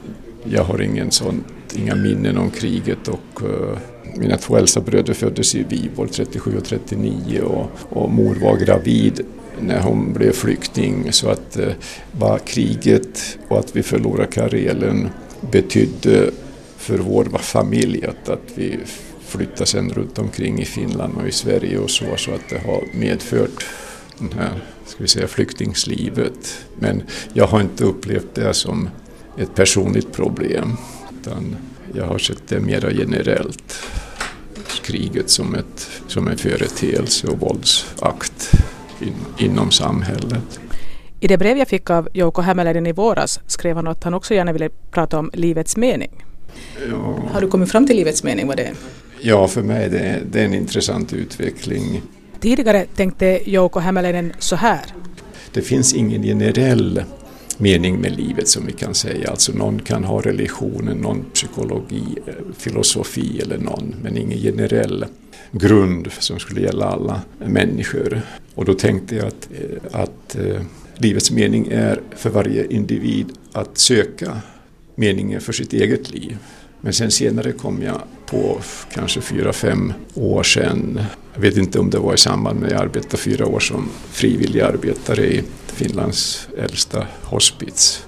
jag 0.43 0.63
har 0.63 0.81
ingen 0.81 1.11
sånt, 1.11 1.45
inga 1.75 1.95
minnen 1.95 2.37
om 2.37 2.49
kriget 2.49 3.07
och 3.07 3.43
uh, 3.43 3.77
mina 4.17 4.37
två 4.37 4.57
äldsta 4.57 4.81
bröder 4.81 5.13
föddes 5.13 5.55
i 5.55 5.63
Viborg 5.63 6.09
37 6.09 6.57
och 6.57 6.65
39 6.65 7.41
och, 7.41 7.69
och 7.89 8.11
mor 8.11 8.35
var 8.35 8.57
gravid 8.57 9.21
när 9.59 9.81
hon 9.81 10.13
blev 10.13 10.31
flykting. 10.31 11.11
Så 11.11 11.29
att 11.29 11.57
uh, 11.59 11.67
vad 12.11 12.45
kriget 12.45 13.37
och 13.47 13.59
att 13.59 13.75
vi 13.75 13.83
förlorade 13.83 14.31
Karelen 14.31 15.09
betydde 15.51 16.31
för 16.77 16.97
vår 16.97 17.25
familj 17.37 18.05
att, 18.05 18.29
att 18.29 18.51
vi 18.55 18.79
flyttade 19.25 19.65
sen 19.65 19.89
runt 19.89 20.19
omkring 20.19 20.61
i 20.61 20.65
Finland 20.65 21.13
och 21.21 21.27
i 21.27 21.31
Sverige 21.31 21.77
och 21.77 21.89
så, 21.89 22.05
så 22.17 22.31
att 22.31 22.49
det 22.49 22.59
har 22.59 22.83
medfört 22.93 23.65
den 24.17 24.33
här 24.39 24.61
ska 24.91 25.03
vi 25.03 25.07
säga, 25.07 25.27
flyktingslivet. 25.27 26.65
Men 26.79 27.03
jag 27.33 27.47
har 27.47 27.61
inte 27.61 27.83
upplevt 27.83 28.35
det 28.35 28.53
som 28.53 28.89
ett 29.37 29.55
personligt 29.55 30.13
problem 30.13 30.77
utan 31.21 31.55
jag 31.95 32.05
har 32.05 32.17
sett 32.17 32.47
det 32.47 32.59
mera 32.59 32.91
generellt. 32.91 33.83
Kriget 34.83 35.29
som, 35.29 35.55
ett, 35.55 35.89
som 36.07 36.27
en 36.27 36.37
företeelse 36.37 37.27
och 37.27 37.39
våldsakt 37.39 38.51
in, 39.01 39.13
inom 39.37 39.71
samhället. 39.71 40.59
I 41.19 41.27
det 41.27 41.37
brev 41.37 41.57
jag 41.57 41.67
fick 41.67 41.89
av 41.89 42.09
Jouko 42.13 42.41
Hämäläinen 42.41 42.87
i 42.87 42.91
våras 42.91 43.39
skrev 43.47 43.75
han 43.75 43.87
att 43.87 44.03
han 44.03 44.13
också 44.13 44.33
gärna 44.33 44.53
ville 44.53 44.69
prata 44.69 45.19
om 45.19 45.31
livets 45.33 45.77
mening. 45.77 46.25
Ja. 46.89 47.19
Har 47.31 47.41
du 47.41 47.47
kommit 47.47 47.71
fram 47.71 47.87
till 47.87 47.95
livets 47.95 48.23
mening 48.23 48.47
vad 48.47 48.57
det 48.57 48.63
är? 48.63 48.73
Ja, 49.19 49.47
för 49.47 49.61
mig 49.61 49.85
är 49.85 49.89
det, 49.89 50.21
det 50.31 50.41
är 50.41 50.45
en 50.45 50.53
intressant 50.53 51.13
utveckling. 51.13 52.01
Tidigare 52.41 52.85
tänkte 52.95 53.39
Jouko 53.45 53.79
Hämäläinen 53.79 54.33
så 54.39 54.55
här. 54.55 54.81
Det 55.53 55.61
finns 55.61 55.93
ingen 55.93 56.23
generell 56.23 57.03
mening 57.57 58.01
med 58.01 58.17
livet 58.17 58.47
som 58.47 58.65
vi 58.65 58.71
kan 58.71 58.93
säga. 58.93 59.29
Alltså 59.29 59.51
någon 59.51 59.79
kan 59.79 60.03
ha 60.03 60.21
religionen, 60.21 60.97
någon 60.97 61.25
psykologi, 61.33 62.17
filosofi 62.57 63.39
eller 63.41 63.57
någon, 63.57 63.95
men 64.03 64.17
ingen 64.17 64.37
generell 64.37 65.05
grund 65.51 66.11
som 66.19 66.39
skulle 66.39 66.61
gälla 66.61 66.85
alla 66.85 67.21
människor. 67.37 68.21
Och 68.55 68.65
då 68.65 68.73
tänkte 68.73 69.15
jag 69.15 69.27
att, 69.27 69.49
eh, 69.51 70.01
att 70.01 70.35
eh, 70.35 70.61
livets 70.97 71.31
mening 71.31 71.67
är 71.71 72.01
för 72.15 72.29
varje 72.29 72.65
individ 72.67 73.25
att 73.51 73.77
söka 73.77 74.41
meningen 74.95 75.41
för 75.41 75.53
sitt 75.53 75.73
eget 75.73 76.11
liv. 76.11 76.37
Men 76.81 76.93
sen 76.93 77.11
senare 77.11 77.51
kom 77.51 77.81
jag 77.81 78.01
på, 78.25 78.61
kanske 78.93 79.21
fyra, 79.21 79.53
fem 79.53 79.93
år 80.13 80.43
sedan, 80.43 81.01
jag 81.33 81.41
vet 81.41 81.57
inte 81.57 81.79
om 81.79 81.89
det 81.89 81.99
var 81.99 82.13
i 82.13 82.17
samband 82.17 82.59
med 82.59 82.67
att 82.67 82.73
jag 82.73 82.81
arbetade 82.81 83.17
fyra 83.17 83.47
år 83.47 83.59
som 83.59 83.89
frivillig 84.11 84.61
arbetare 84.61 85.25
i 85.25 85.43
Finlands 85.67 86.47
äldsta 86.57 87.07
hospits 87.21 88.05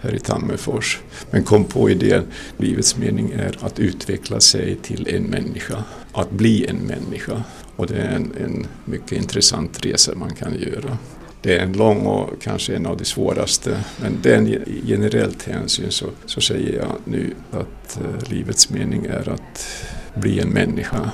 här 0.00 0.14
i 0.14 0.18
Tammerfors. 0.18 1.00
Men 1.30 1.44
kom 1.44 1.64
på 1.64 1.90
idén, 1.90 2.26
livets 2.56 2.96
mening 2.96 3.30
är 3.30 3.58
att 3.60 3.78
utveckla 3.78 4.40
sig 4.40 4.76
till 4.82 5.08
en 5.08 5.22
människa, 5.22 5.84
att 6.12 6.30
bli 6.30 6.66
en 6.66 6.76
människa. 6.76 7.42
Och 7.76 7.86
det 7.86 7.96
är 7.96 8.12
en, 8.12 8.32
en 8.44 8.66
mycket 8.84 9.12
intressant 9.12 9.86
resa 9.86 10.14
man 10.14 10.34
kan 10.34 10.54
göra. 10.54 10.98
Det 11.44 11.56
är 11.56 11.62
en 11.62 11.72
lång 11.72 12.06
och 12.06 12.42
kanske 12.42 12.76
en 12.76 12.86
av 12.86 12.96
de 12.96 13.04
svåraste, 13.04 13.84
men 14.00 14.18
den 14.22 14.62
generellt 14.84 15.42
hänsyn 15.42 15.90
så, 15.90 16.06
så 16.26 16.40
säger 16.40 16.76
jag 16.76 16.92
nu 17.04 17.34
att 17.50 18.00
eh, 18.00 18.30
livets 18.30 18.70
mening 18.70 19.06
är 19.06 19.28
att 19.28 19.68
bli 20.14 20.40
en 20.40 20.48
människa. 20.48 21.10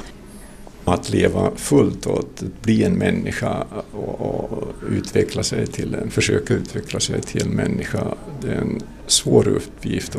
Att 0.85 1.11
leva 1.11 1.51
fullt 1.57 2.07
och 2.07 2.19
att 2.19 2.43
bli 2.63 2.85
en 2.85 2.95
människa 2.95 3.65
och, 3.93 4.21
och 4.21 4.75
utveckla 4.91 5.43
sig 5.43 5.67
till 5.67 5.95
en, 5.95 6.11
försöka 6.11 6.55
utveckla 6.55 7.01
sig 7.01 7.23
till 7.23 7.43
en 7.43 7.51
människa, 7.51 8.05
det 8.43 8.49
är 8.49 8.57
en 8.57 8.81
svår 9.07 9.49
uppgift. 9.49 10.17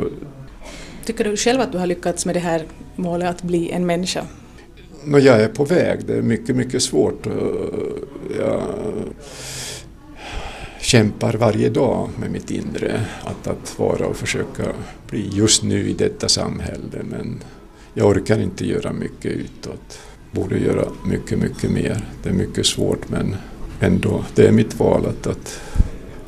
Tycker 1.05 1.23
du 1.23 1.37
själv 1.37 1.61
att 1.61 1.71
du 1.71 1.77
har 1.77 1.87
lyckats 1.87 2.25
med 2.25 2.35
det 2.35 2.39
här 2.39 2.65
målet 2.95 3.29
att 3.29 3.43
bli 3.43 3.71
en 3.71 3.85
människa? 3.85 4.25
jag 5.05 5.41
är 5.41 5.47
på 5.47 5.65
väg, 5.65 6.05
det 6.05 6.17
är 6.17 6.21
mycket, 6.21 6.55
mycket 6.55 6.83
svårt. 6.83 7.27
Jag 8.37 8.61
kämpar 10.91 11.33
varje 11.33 11.69
dag 11.69 12.09
med 12.19 12.31
mitt 12.31 12.51
inre 12.51 13.05
att, 13.23 13.47
att 13.47 13.79
vara 13.79 14.07
och 14.07 14.15
försöka 14.15 14.63
bli 15.09 15.29
just 15.31 15.63
nu 15.63 15.89
i 15.89 15.93
detta 15.93 16.29
samhälle 16.29 17.03
men 17.03 17.43
jag 17.93 18.07
orkar 18.07 18.39
inte 18.39 18.65
göra 18.65 18.93
mycket 18.93 19.31
utåt. 19.31 19.99
Borde 20.31 20.59
göra 20.59 20.85
mycket, 21.05 21.39
mycket 21.39 21.71
mer. 21.71 22.05
Det 22.23 22.29
är 22.29 22.33
mycket 22.33 22.65
svårt 22.65 23.09
men 23.09 23.35
ändå, 23.79 24.25
det 24.35 24.47
är 24.47 24.51
mitt 24.51 24.79
val 24.79 25.05
att, 25.05 25.27
att 25.27 25.61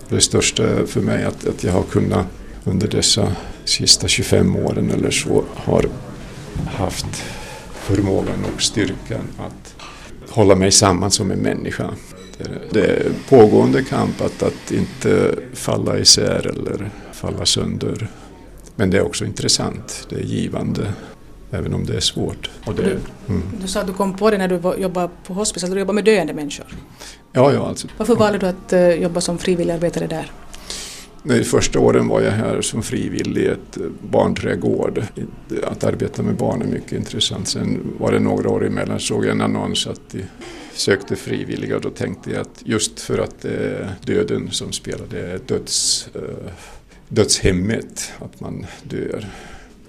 det 0.10 0.22
största 0.22 0.86
för 0.86 1.02
mig 1.02 1.24
att, 1.24 1.48
att 1.48 1.64
jag 1.64 1.72
har 1.74 1.84
kunnat 1.84 2.26
under 2.64 2.88
dessa 2.88 3.36
sista 3.66 4.08
25 4.08 4.56
åren 4.56 4.92
eller 4.92 5.12
så 5.12 5.44
har 5.56 5.86
haft 6.66 7.24
förmågan 7.74 8.46
och 8.56 8.62
styrkan 8.62 9.28
att 9.38 9.76
hålla 10.30 10.56
mig 10.56 10.72
samman 10.72 11.12
som 11.12 11.32
en 11.32 11.40
människa. 11.40 11.90
Det 12.72 12.86
är 12.86 13.12
pågående 13.30 13.84
kamp 13.84 14.22
att, 14.22 14.44
att 14.44 14.72
inte 14.72 15.36
falla 15.54 16.00
isär 16.00 16.48
eller 16.48 16.90
falla 17.12 17.46
sönder. 17.46 18.08
Men 18.76 18.90
det 18.90 18.98
är 18.98 19.06
också 19.06 19.26
intressant, 19.26 20.08
det 20.10 20.16
är 20.16 20.24
givande, 20.24 20.94
även 21.52 21.74
om 21.74 21.86
det 21.86 21.96
är 21.96 22.00
svårt. 22.00 22.50
Det, 22.76 22.98
mm. 23.28 23.44
Du 23.62 23.68
sa 23.68 23.80
att 23.80 23.88
du 23.88 23.94
kom 23.94 24.18
på 24.18 24.32
det 24.32 24.38
när 24.38 24.48
du 24.48 24.82
jobbade 24.82 25.10
på 25.28 25.34
hospice, 25.34 25.64
att 25.64 25.72
du 25.72 25.80
jobbar 25.80 25.94
med 25.94 26.06
döende 26.06 26.34
människor. 26.34 26.66
Ja, 27.32 27.54
ja. 27.54 27.68
Alltså. 27.68 27.88
Varför 27.98 28.16
valde 28.16 28.40
du 28.40 28.46
att 28.46 28.74
uh, 28.74 29.02
jobba 29.02 29.22
som 29.22 29.38
frivilligarbetare 29.38 30.08
där? 30.08 30.32
De 31.24 31.44
första 31.44 31.80
åren 31.80 32.08
var 32.08 32.22
jag 32.22 32.32
här 32.32 32.62
som 32.62 32.84
frivillig 32.84 33.42
i 33.42 33.48
ett 33.48 33.78
barnträdgård. 34.12 35.04
Att 35.64 35.84
arbeta 35.84 36.24
med 36.24 36.36
barn 36.36 36.62
är 36.62 36.66
mycket 36.66 36.92
intressant. 36.92 37.48
Sen 37.48 37.94
var 38.00 38.12
det 38.12 38.20
några 38.20 38.50
år 38.50 38.66
emellan 38.68 39.00
såg 39.00 39.26
jag 39.26 39.32
en 39.32 39.42
annons 39.42 39.88
att 39.88 40.16
sökte 40.74 41.16
frivilliga 41.16 41.76
och 41.76 41.82
då 41.82 41.90
tänkte 41.90 42.32
jag 42.32 42.42
att 42.42 42.62
just 42.66 43.00
för 43.00 43.20
att 43.20 43.42
det 43.42 43.50
är 43.50 43.96
döden 44.06 44.52
som 44.52 44.72
spelar, 44.72 45.08
döds, 45.48 46.10
eh, 46.16 46.52
dödshemmet, 47.08 48.12
att 48.20 48.40
man 48.40 48.66
dör. 48.84 49.26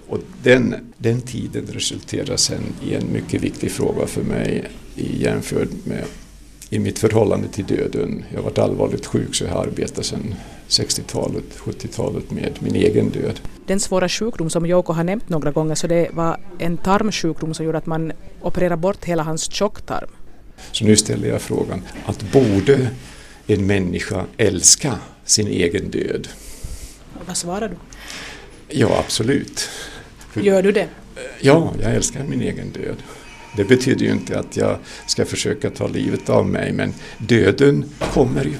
Och 0.07 0.19
den, 0.43 0.75
den 0.97 1.21
tiden 1.21 1.67
resulterade 1.71 2.37
sen 2.37 2.63
i 2.83 2.93
en 2.95 3.13
mycket 3.13 3.43
viktig 3.43 3.71
fråga 3.71 4.07
för 4.07 4.23
mig 4.23 4.69
i 4.95 5.23
jämfört 5.23 5.85
med 5.85 6.03
i 6.69 6.79
mitt 6.79 6.99
förhållande 6.99 7.47
till 7.47 7.65
döden. 7.65 8.23
Jag 8.29 8.37
har 8.37 8.43
varit 8.43 8.57
allvarligt 8.57 9.05
sjuk 9.05 9.35
så 9.35 9.43
jag 9.43 9.51
har 9.51 9.63
arbetat 9.63 10.05
sedan 10.05 10.35
60-talet, 10.67 11.57
70-talet 11.57 12.31
med 12.31 12.57
min 12.59 12.75
egen 12.75 13.09
död. 13.09 13.39
Den 13.67 13.79
svåra 13.79 14.09
sjukdom 14.09 14.49
som 14.49 14.65
Joko 14.65 14.93
har 14.93 15.03
nämnt 15.03 15.29
några 15.29 15.51
gånger 15.51 15.75
så 15.75 15.87
det 15.87 16.09
var 16.13 16.37
en 16.59 16.77
tarmsjukdom 16.77 17.53
som 17.53 17.65
gjorde 17.65 17.77
att 17.77 17.85
man 17.85 18.11
opererade 18.41 18.77
bort 18.77 19.05
hela 19.05 19.23
hans 19.23 19.51
tjocktarm. 19.51 20.09
Så 20.71 20.85
nu 20.85 20.95
ställer 20.95 21.27
jag 21.27 21.41
frågan, 21.41 21.81
att 22.05 22.31
borde 22.31 22.89
en 23.47 23.65
människa 23.65 24.25
älska 24.37 24.99
sin 25.25 25.47
egen 25.47 25.91
död? 25.91 26.27
Vad 27.27 27.37
svarar 27.37 27.69
du? 27.69 27.75
Ja, 28.69 28.99
absolut. 29.05 29.69
Gör 30.33 30.63
du 30.63 30.71
det? 30.71 30.87
Ja, 31.41 31.73
jag 31.81 31.95
älskar 31.95 32.23
min 32.23 32.41
egen 32.41 32.71
död. 32.71 32.95
Det 33.55 33.63
betyder 33.63 34.05
ju 34.05 34.11
inte 34.11 34.39
att 34.39 34.57
jag 34.57 34.77
ska 35.07 35.25
försöka 35.25 35.69
ta 35.69 35.87
livet 35.87 36.29
av 36.29 36.47
mig, 36.47 36.73
men 36.73 36.93
döden 37.17 37.85
kommer 37.99 38.43
ju. 38.43 38.57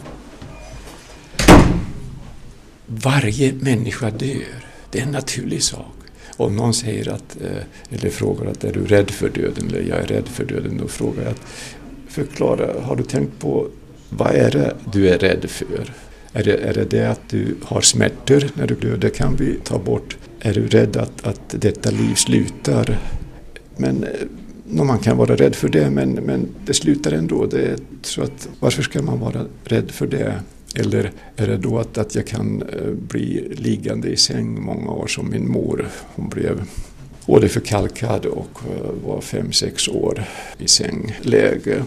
Varje 2.85 3.53
människa 3.53 4.09
dör. 4.09 4.65
Det 4.91 4.99
är 4.99 5.03
en 5.03 5.11
naturlig 5.11 5.63
sak. 5.63 5.95
Om 6.37 6.55
någon 6.55 6.73
säger 6.73 7.09
att, 7.09 7.37
eh, 7.41 7.97
eller 7.97 8.09
frågar 8.09 8.45
att 8.51 8.63
är 8.63 8.73
du 8.73 8.85
rädd 8.85 9.11
för 9.11 9.29
döden, 9.29 9.67
eller 9.67 9.81
jag 9.81 9.97
är 9.99 10.07
rädd 10.07 10.27
för 10.27 10.45
döden, 10.45 10.77
då 10.77 10.87
frågar 10.87 11.23
jag 11.23 11.31
att 11.31 11.41
förklara, 12.15 12.81
har 12.81 12.95
du 12.95 13.03
tänkt 13.03 13.39
på 13.39 13.67
vad 14.09 14.31
är 14.31 14.51
det 14.51 14.75
du 14.93 15.09
är 15.09 15.17
rädd 15.17 15.49
för? 15.49 15.93
Är 16.33 16.43
det, 16.43 16.57
är 16.57 16.73
det 16.73 16.85
det 16.85 17.05
att 17.05 17.29
du 17.29 17.55
har 17.63 17.81
smärtor 17.81 18.43
när 18.53 18.67
du 18.67 18.75
dör? 18.75 18.97
Det 18.97 19.09
kan 19.09 19.35
vi 19.35 19.59
ta 19.63 19.79
bort. 19.79 20.17
Är 20.39 20.53
du 20.53 20.67
rädd 20.67 20.97
att, 20.97 21.27
att 21.27 21.55
detta 21.61 21.91
liv 21.91 22.15
slutar? 22.15 22.99
Men 23.77 24.03
eh, 24.03 24.83
man 24.83 24.99
kan 24.99 25.17
vara 25.17 25.35
rädd 25.35 25.55
för 25.55 25.69
det 25.69 25.89
men, 25.89 26.11
men 26.11 26.47
det 26.65 26.73
slutar 26.73 27.11
ändå. 27.11 27.45
Det 27.45 27.79
så 28.01 28.21
att, 28.21 28.49
varför 28.59 28.83
ska 28.83 29.01
man 29.01 29.19
vara 29.19 29.45
rädd 29.63 29.91
för 29.91 30.07
det? 30.07 30.39
Eller 30.75 31.11
är 31.35 31.47
det 31.47 31.57
då 31.57 31.79
att, 31.79 31.97
att 31.97 32.15
jag 32.15 32.27
kan 32.27 32.61
eh, 32.61 32.91
bli 32.91 33.53
liggande 33.55 34.07
i 34.07 34.17
säng 34.17 34.61
många 34.61 34.91
år 34.91 35.07
som 35.07 35.29
min 35.29 35.51
mor? 35.51 35.87
Hon 36.15 36.29
blev 36.29 36.63
både 37.25 37.49
förkalkad 37.49 38.25
och 38.25 38.59
eh, 38.69 39.07
var 39.07 39.21
fem, 39.21 39.51
sex 39.51 39.87
år 39.87 40.23
i 40.57 40.67
sängläge. 40.67 41.83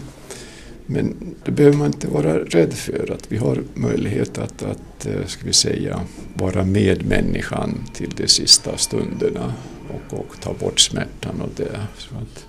Men 0.91 1.35
det 1.45 1.51
behöver 1.51 1.77
man 1.77 1.87
inte 1.87 2.07
vara 2.07 2.39
rädd 2.39 2.73
för, 2.73 3.11
att 3.11 3.31
vi 3.31 3.37
har 3.37 3.63
möjlighet 3.73 4.37
att, 4.37 4.63
att 4.63 5.05
eh, 5.05 5.25
ska 5.25 5.45
vi 5.45 5.53
säga, 5.53 6.01
vara 6.33 6.65
med 6.65 7.05
människan 7.05 7.83
till 7.93 8.09
de 8.17 8.27
sista 8.27 8.77
stunderna 8.77 9.53
och, 9.89 10.19
och 10.19 10.41
ta 10.41 10.53
bort 10.53 10.79
smärtan 10.79 11.41
och 11.41 11.49
det. 11.55 11.79
Att, 12.21 12.45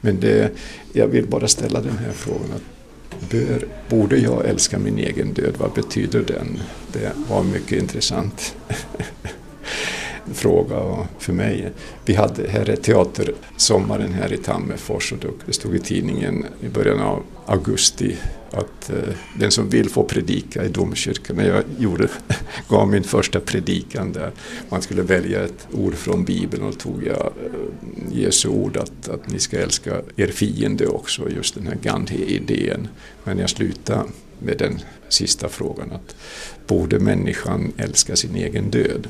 men 0.00 0.20
det, 0.20 0.52
jag 0.92 1.06
vill 1.06 1.26
bara 1.26 1.48
ställa 1.48 1.80
den 1.80 1.98
här 1.98 2.12
frågan, 2.12 2.52
att 2.54 3.30
bör, 3.30 3.68
borde 3.88 4.16
jag 4.16 4.46
älska 4.46 4.78
min 4.78 4.98
egen 4.98 5.32
död? 5.32 5.54
Vad 5.58 5.72
betyder 5.72 6.22
den? 6.22 6.60
Det 6.92 7.12
var 7.28 7.42
mycket 7.42 7.82
intressant. 7.82 8.56
fråga 10.32 11.06
för 11.18 11.32
mig. 11.32 11.72
Vi 12.04 12.14
hade 12.14 12.48
här 12.48 12.70
är 12.70 12.76
teatersommaren 12.76 14.12
här 14.12 14.32
i 14.32 14.36
Tammerfors 14.36 15.12
och 15.12 15.18
det 15.46 15.52
stod 15.52 15.76
i 15.76 15.78
tidningen 15.78 16.44
i 16.60 16.68
början 16.68 17.00
av 17.00 17.22
augusti 17.46 18.16
att 18.50 18.90
eh, 18.90 19.14
den 19.38 19.50
som 19.50 19.68
vill 19.68 19.90
få 19.90 20.04
predika 20.04 20.64
i 20.64 20.68
domkyrkan. 20.68 21.36
När 21.36 21.48
jag 21.48 21.64
gjorde, 21.78 22.08
gav 22.68 22.88
min 22.88 23.04
första 23.04 23.40
predikan 23.40 24.12
där, 24.12 24.30
man 24.68 24.82
skulle 24.82 25.02
välja 25.02 25.44
ett 25.44 25.66
ord 25.72 25.94
från 25.94 26.24
Bibeln 26.24 26.62
och 26.62 26.78
tog 26.78 27.04
jag 27.04 27.26
eh, 27.26 28.12
Jesu 28.12 28.48
ord 28.48 28.76
att, 28.76 29.08
att 29.08 29.30
ni 29.30 29.38
ska 29.38 29.58
älska 29.58 30.00
er 30.16 30.26
fiende 30.26 30.86
också, 30.86 31.30
just 31.30 31.54
den 31.54 31.66
här 31.66 31.76
Gandhi-idén. 31.82 32.88
Men 33.24 33.38
jag 33.38 33.50
slutade 33.50 34.04
med 34.38 34.58
den 34.58 34.80
sista 35.08 35.48
frågan 35.48 35.92
att 35.92 36.16
borde 36.66 36.98
människan 36.98 37.72
älska 37.76 38.16
sin 38.16 38.36
egen 38.36 38.70
död? 38.70 39.08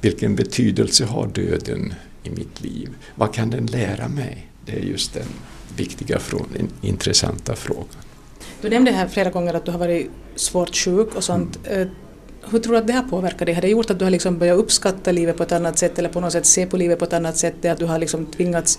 Vilken 0.00 0.34
betydelse 0.34 1.04
har 1.04 1.26
döden 1.26 1.94
i 2.22 2.30
mitt 2.30 2.62
liv? 2.62 2.88
Vad 3.14 3.34
kan 3.34 3.50
den 3.50 3.66
lära 3.66 4.08
mig? 4.08 4.50
Det 4.66 4.72
är 4.72 4.82
just 4.82 5.14
den 5.14 5.26
viktiga 5.76 6.18
frågan, 6.18 6.48
den 6.52 6.68
intressanta 6.80 7.56
frågan. 7.56 8.02
Du 8.60 8.68
nämnde 8.68 8.90
här 8.90 9.08
flera 9.08 9.30
gånger 9.30 9.54
att 9.54 9.64
du 9.64 9.70
har 9.70 9.78
varit 9.78 10.10
svårt 10.34 10.76
sjuk 10.76 11.14
och 11.14 11.24
sånt. 11.24 11.58
Mm. 11.64 11.88
Hur 12.50 12.58
tror 12.58 12.72
du 12.72 12.78
att 12.78 12.86
det 12.86 12.92
har 12.92 13.02
påverkat 13.02 13.46
dig? 13.46 13.54
Har 13.54 13.62
det 13.62 13.68
gjort 13.68 13.90
att 13.90 13.98
du 13.98 14.04
har 14.04 14.10
liksom 14.10 14.38
börjat 14.38 14.58
uppskatta 14.58 15.12
livet 15.12 15.36
på 15.36 15.42
ett 15.42 15.52
annat 15.52 15.78
sätt 15.78 15.98
eller 15.98 16.08
på 16.08 16.20
något 16.20 16.32
sätt 16.32 16.46
se 16.46 16.66
på 16.66 16.76
livet 16.76 16.98
på 16.98 17.04
ett 17.04 17.12
annat 17.12 17.36
sätt? 17.36 17.54
Det 17.60 17.68
att 17.68 17.78
du 17.78 17.84
har 17.84 17.98
liksom 17.98 18.26
tvingats 18.26 18.78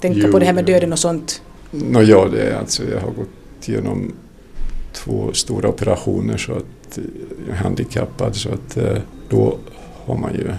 tänka 0.00 0.20
jo, 0.20 0.32
på 0.32 0.38
det 0.38 0.46
här 0.46 0.52
med 0.52 0.64
döden 0.64 0.92
och 0.92 0.98
sånt? 0.98 1.42
No, 1.70 2.02
ja, 2.02 2.28
det 2.32 2.42
är 2.42 2.56
alltså, 2.56 2.82
jag 2.90 3.00
har 3.00 3.10
gått 3.10 3.68
igenom 3.68 4.14
två 4.94 5.32
stora 5.32 5.68
operationer 5.68 6.36
så 6.36 6.52
att 6.52 6.98
jag 7.46 7.56
är 7.56 7.60
handikappad 7.62 8.36
så 8.36 8.48
att 8.48 8.76
eh, 8.76 8.96
då 9.28 9.58
har 10.06 10.16
man 10.16 10.34
ju 10.34 10.50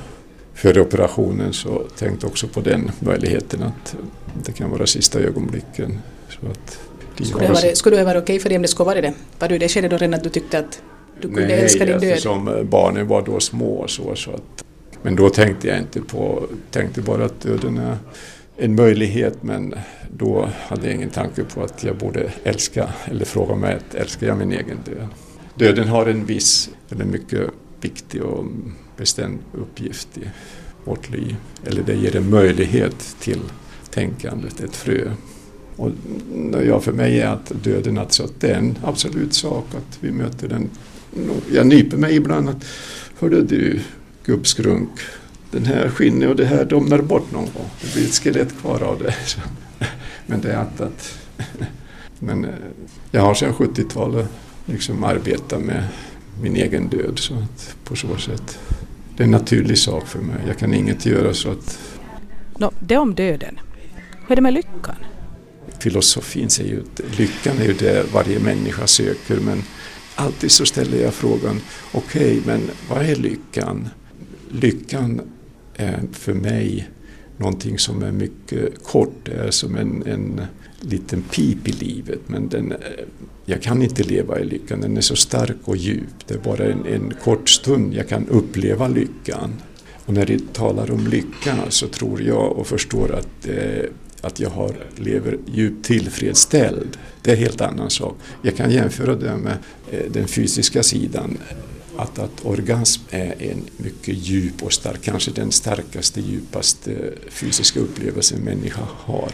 före 0.53 0.81
operationen 0.81 1.53
så 1.53 1.83
tänkt 1.97 2.23
också 2.23 2.47
på 2.47 2.61
den 2.61 2.91
möjligheten 2.99 3.63
att 3.63 3.95
det 4.45 4.51
kan 4.51 4.71
vara 4.71 4.87
sista 4.87 5.19
ögonblicken. 5.19 5.99
Så 6.29 6.47
att 6.51 6.79
skulle, 7.27 7.47
det 7.47 7.53
varit, 7.53 7.77
skulle 7.77 7.95
det 7.95 8.01
ha 8.01 8.13
varit 8.13 8.23
okej 8.23 8.39
för 8.39 8.49
dig 8.49 8.55
om 8.55 8.61
det 8.61 8.67
skulle 8.67 8.85
vara 8.85 9.01
det? 9.01 9.13
Var 9.39 9.47
du 9.47 9.55
i 9.55 9.57
det 9.57 9.69
skedet 9.69 9.91
då 9.91 9.97
redan 9.97 10.13
att 10.13 10.23
du 10.23 10.29
tyckte 10.29 10.59
att 10.59 10.81
du 11.21 11.27
kunde 11.27 11.47
Nej, 11.47 11.59
älska 11.59 11.79
din 11.79 11.93
död? 11.93 12.01
Nej, 12.01 12.11
eftersom 12.11 12.67
barnen 12.69 13.07
var 13.07 13.21
då 13.21 13.39
små 13.39 13.87
så, 13.87 14.15
så 14.15 14.31
att, 14.31 14.65
Men 15.01 15.15
då 15.15 15.29
tänkte 15.29 15.67
jag 15.67 15.77
inte 15.77 16.01
på, 16.01 16.43
tänkte 16.71 17.01
bara 17.01 17.25
att 17.25 17.41
döden 17.41 17.77
är 17.77 17.97
en 18.57 18.75
möjlighet 18.75 19.43
men 19.43 19.75
då 20.17 20.49
hade 20.67 20.85
jag 20.85 20.95
ingen 20.95 21.09
tanke 21.09 21.43
på 21.43 21.63
att 21.63 21.83
jag 21.83 21.97
borde 21.97 22.31
älska 22.43 22.89
eller 23.05 23.25
fråga 23.25 23.55
mig 23.55 23.75
att 23.75 23.95
älskar 23.95 24.27
jag 24.27 24.37
min 24.37 24.51
egen 24.51 24.77
död? 24.85 25.07
Döden 25.55 25.87
har 25.87 26.05
en 26.05 26.25
viss, 26.25 26.69
eller 26.89 27.05
mycket 27.05 27.49
viktig 27.81 28.23
och 28.23 28.45
bestämd 28.97 29.39
uppgift 29.53 30.17
i 30.17 30.29
vårt 30.83 31.09
liv. 31.09 31.35
Eller 31.65 31.83
det 31.83 31.95
ger 31.95 32.15
en 32.15 32.29
möjlighet 32.29 33.15
till 33.19 33.41
tänkandet, 33.89 34.59
ett 34.59 34.75
frö. 34.75 35.11
Och 35.75 35.91
ja, 36.65 36.79
för 36.79 36.91
mig 36.91 37.19
är 37.19 37.27
att 37.27 37.51
döden 37.63 37.97
alltså 37.97 38.23
att 38.23 38.41
det 38.41 38.47
är 38.47 38.57
en 38.57 38.77
absolut 38.83 39.33
sak 39.33 39.65
att 39.69 39.97
vi 39.99 40.11
möter 40.11 40.47
den. 40.47 40.69
Jag 41.51 41.67
nyper 41.67 41.97
mig 41.97 42.15
ibland 42.15 42.49
att 42.49 42.65
Hörde 43.19 43.41
du 43.41 43.79
gubbskrunk, 44.25 44.89
den 45.55 45.65
här 45.65 45.89
skinnet 45.89 46.29
och 46.29 46.35
det 46.35 46.45
här 46.45 46.65
domnar 46.65 47.01
bort 47.01 47.31
någon 47.31 47.43
gång. 47.45 47.69
Det 47.81 47.93
blir 47.93 48.05
ett 48.05 48.13
skelett 48.13 48.59
kvar 48.61 48.83
av 48.83 48.99
det. 48.99 49.15
Men 50.25 50.41
det 50.41 50.51
är 50.51 50.57
att, 50.57 51.19
men 52.19 52.45
eh, 52.45 52.51
jag 53.11 53.21
har 53.21 53.33
sedan 53.33 53.53
70-talet 53.53 54.27
liksom 54.65 55.03
arbetat 55.03 55.61
med 55.61 55.83
min 56.41 56.55
egen 56.55 56.87
död 56.87 57.19
så 57.19 57.33
att 57.33 57.75
på 57.83 57.95
så 57.95 58.17
sätt 58.17 58.59
det 59.17 59.23
är 59.23 59.25
en 59.25 59.31
naturlig 59.31 59.77
sak 59.77 60.07
för 60.07 60.19
mig. 60.19 60.37
Jag 60.47 60.57
kan 60.57 60.73
inget 60.73 61.05
göra 61.05 61.33
så 61.33 61.51
att... 61.51 61.79
No, 62.59 62.71
det 62.79 62.97
om 62.97 63.15
döden. 63.15 63.59
Hur 64.27 64.31
är 64.31 64.35
det 64.35 64.41
med 64.41 64.53
lyckan? 64.53 64.95
filosofin 65.79 66.49
säger 66.49 66.71
ju 66.71 66.79
att 66.81 67.19
lyckan 67.19 67.57
är 67.57 67.65
ju 67.65 67.73
det 67.73 68.13
varje 68.13 68.39
människa 68.39 68.87
söker 68.87 69.39
men 69.39 69.63
alltid 70.15 70.51
så 70.51 70.65
ställer 70.65 71.03
jag 71.03 71.13
frågan 71.13 71.61
okej 71.91 72.39
okay, 72.39 72.41
men 72.45 72.69
vad 72.89 73.05
är 73.05 73.15
lyckan? 73.15 73.89
Lyckan 74.51 75.21
är 75.75 75.99
för 76.11 76.33
mig 76.33 76.89
någonting 77.37 77.79
som 77.79 78.03
är 78.03 78.11
mycket 78.11 78.83
kort, 78.83 79.13
det 79.23 79.33
är 79.33 79.51
som 79.51 79.75
en, 79.75 80.03
en 80.07 80.41
liten 80.79 81.21
pip 81.21 81.67
i 81.67 81.71
livet 81.71 82.19
men 82.27 82.49
den, 82.49 82.71
eh, 82.71 82.77
jag 83.45 83.61
kan 83.61 83.81
inte 83.81 84.03
leva 84.03 84.39
i 84.39 84.45
lyckan, 84.45 84.81
den 84.81 84.97
är 84.97 85.01
så 85.01 85.15
stark 85.15 85.57
och 85.63 85.77
djup. 85.77 86.27
Det 86.27 86.33
är 86.33 86.39
bara 86.39 86.65
en, 86.65 86.85
en 86.85 87.13
kort 87.23 87.49
stund 87.49 87.93
jag 87.93 88.09
kan 88.09 88.27
uppleva 88.27 88.87
lyckan. 88.87 89.53
Och 90.05 90.13
när 90.13 90.25
vi 90.25 90.39
talar 90.39 90.91
om 90.91 91.07
lycka 91.07 91.57
så 91.69 91.87
tror 91.87 92.21
jag 92.21 92.51
och 92.51 92.67
förstår 92.67 93.15
att 93.15 93.47
eh, 93.47 93.89
att 94.25 94.39
jag 94.39 94.49
har, 94.49 94.75
lever 94.95 95.37
djupt 95.45 95.85
tillfredsställd. 95.85 96.97
Det 97.21 97.31
är 97.31 97.35
en 97.35 97.41
helt 97.41 97.61
annan 97.61 97.89
sak. 97.89 98.17
Jag 98.41 98.57
kan 98.57 98.71
jämföra 98.71 99.15
det 99.15 99.37
med 99.37 99.57
eh, 99.91 100.11
den 100.11 100.27
fysiska 100.27 100.83
sidan. 100.83 101.37
Att, 101.97 102.19
att 102.19 102.45
orgasm 102.45 103.01
är 103.09 103.35
en 103.39 103.61
mycket 103.77 104.17
djup 104.17 104.63
och 104.63 104.73
stark, 104.73 105.01
kanske 105.01 105.31
den 105.31 105.51
starkaste, 105.51 106.21
djupaste 106.21 106.91
eh, 106.91 107.29
fysiska 107.29 107.79
upplevelsen 107.79 108.37
en 108.37 108.43
människa 108.43 108.81
har. 108.85 109.31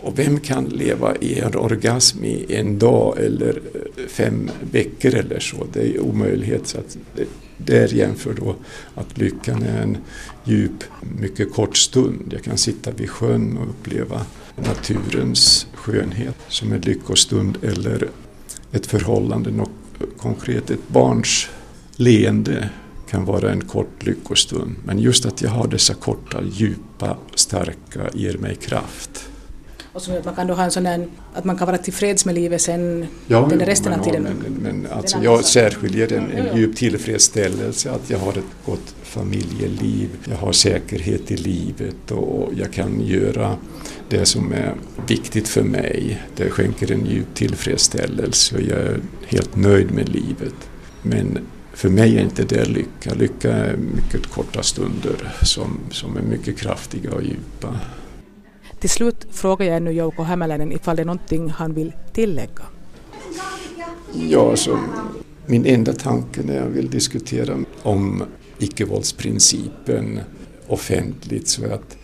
Och 0.00 0.18
vem 0.18 0.40
kan 0.40 0.64
leva 0.64 1.16
i 1.16 1.38
en 1.38 1.56
orgasm 1.56 2.24
i 2.24 2.46
en 2.48 2.78
dag 2.78 3.18
eller 3.18 3.62
eh, 3.74 4.06
fem 4.08 4.50
veckor 4.70 5.14
eller 5.14 5.40
så? 5.40 5.66
Det 5.72 5.80
är 5.80 6.00
omöjligt. 6.00 6.66
Så 6.66 6.78
att 6.78 6.96
eh, 7.16 7.26
där 7.56 7.94
jämför 7.94 8.32
då 8.32 8.56
att 8.94 9.18
lyckan 9.18 9.62
är 9.62 9.82
en 9.82 9.96
djup, 10.44 10.84
mycket 11.20 11.52
kort 11.52 11.76
stund. 11.76 12.32
Jag 12.32 12.42
kan 12.42 12.58
sitta 12.58 12.90
vid 12.90 13.10
sjön 13.10 13.58
och 13.58 13.68
uppleva 13.68 14.26
naturens 14.56 15.66
skönhet 15.74 16.36
som 16.48 16.72
en 16.72 16.80
lyckostund 16.80 17.58
eller 17.62 18.08
ett 18.72 18.86
förhållande, 18.86 19.50
något 19.50 19.70
konkret, 20.18 20.70
ett 20.70 20.88
barns 20.88 21.48
leende 21.96 22.68
kan 23.10 23.24
vara 23.24 23.50
en 23.50 23.60
kort 23.60 24.06
lyckostund. 24.06 24.74
Men 24.84 24.98
just 24.98 25.26
att 25.26 25.42
jag 25.42 25.50
har 25.50 25.68
dessa 25.68 25.94
korta, 25.94 26.42
djupa, 26.52 27.16
starka 27.34 28.00
ger 28.14 28.38
mig 28.38 28.54
kraft. 28.54 29.28
Och 29.92 30.02
så 30.02 30.20
man 30.24 30.34
kan 30.34 30.46
då 30.46 30.54
ha 30.54 30.64
en 30.64 30.70
sån 30.70 30.84
där, 30.84 31.06
att 31.34 31.44
man 31.44 31.58
kan 31.58 31.66
vara 31.66 31.78
tillfreds 31.78 32.24
med 32.24 32.34
livet 32.34 32.62
sen 32.62 33.06
ja, 33.26 33.46
den 33.50 33.60
resten 33.60 33.90
men, 33.90 34.00
av 34.00 34.04
tiden. 34.04 34.22
Men, 34.22 34.52
men 34.52 34.92
alltså 34.92 35.18
jag 35.22 35.44
särskiljer 35.44 36.12
en, 36.12 36.30
en 36.30 36.56
djup 36.56 36.76
tillfredsställelse 36.76 37.90
att 37.90 38.10
jag 38.10 38.18
har 38.18 38.30
ett 38.30 38.66
gott 38.66 38.94
familjeliv, 39.02 40.08
jag 40.24 40.36
har 40.36 40.52
säkerhet 40.52 41.30
i 41.30 41.36
livet 41.36 42.10
och 42.10 42.52
jag 42.56 42.72
kan 42.72 43.00
göra 43.00 43.56
det 44.08 44.26
som 44.26 44.52
är 44.52 44.74
viktigt 45.06 45.48
för 45.48 45.62
mig. 45.62 46.22
Det 46.36 46.50
skänker 46.50 46.92
en 46.92 47.06
djup 47.06 47.34
tillfredsställelse 47.34 48.56
och 48.56 48.62
jag 48.62 48.78
är 48.78 49.00
helt 49.26 49.56
nöjd 49.56 49.90
med 49.90 50.08
livet. 50.08 50.54
Men 51.02 51.38
för 51.74 51.88
mig 51.88 52.16
är 52.16 52.22
inte 52.22 52.44
det 52.44 52.64
lycka. 52.64 53.14
Lycka 53.14 53.52
är 53.52 53.76
mycket 53.76 54.26
korta 54.26 54.62
stunder 54.62 55.34
som, 55.42 55.78
som 55.90 56.16
är 56.16 56.22
mycket 56.22 56.58
kraftiga 56.58 57.12
och 57.12 57.22
djupa. 57.22 57.80
Till 58.78 58.90
slut 58.90 59.26
frågar 59.30 59.66
jag 59.66 59.82
nu 59.82 59.92
Jouko 59.92 60.22
Hämäläinen 60.22 60.72
ifall 60.72 60.96
det 60.96 61.02
är 61.02 61.06
någonting 61.06 61.50
han 61.50 61.74
vill 61.74 61.92
tillägga. 62.12 62.62
Ja, 64.14 64.50
alltså, 64.50 64.78
min 65.46 65.66
enda 65.66 65.92
tanke 65.92 66.42
när 66.42 66.56
jag 66.56 66.66
vill 66.66 66.90
diskutera 66.90 67.58
om 67.82 68.22
icke-våldsprincipen 68.58 70.20
offentligt 70.66 71.48
så 71.48 71.64
är 71.64 71.70
att 71.70 71.96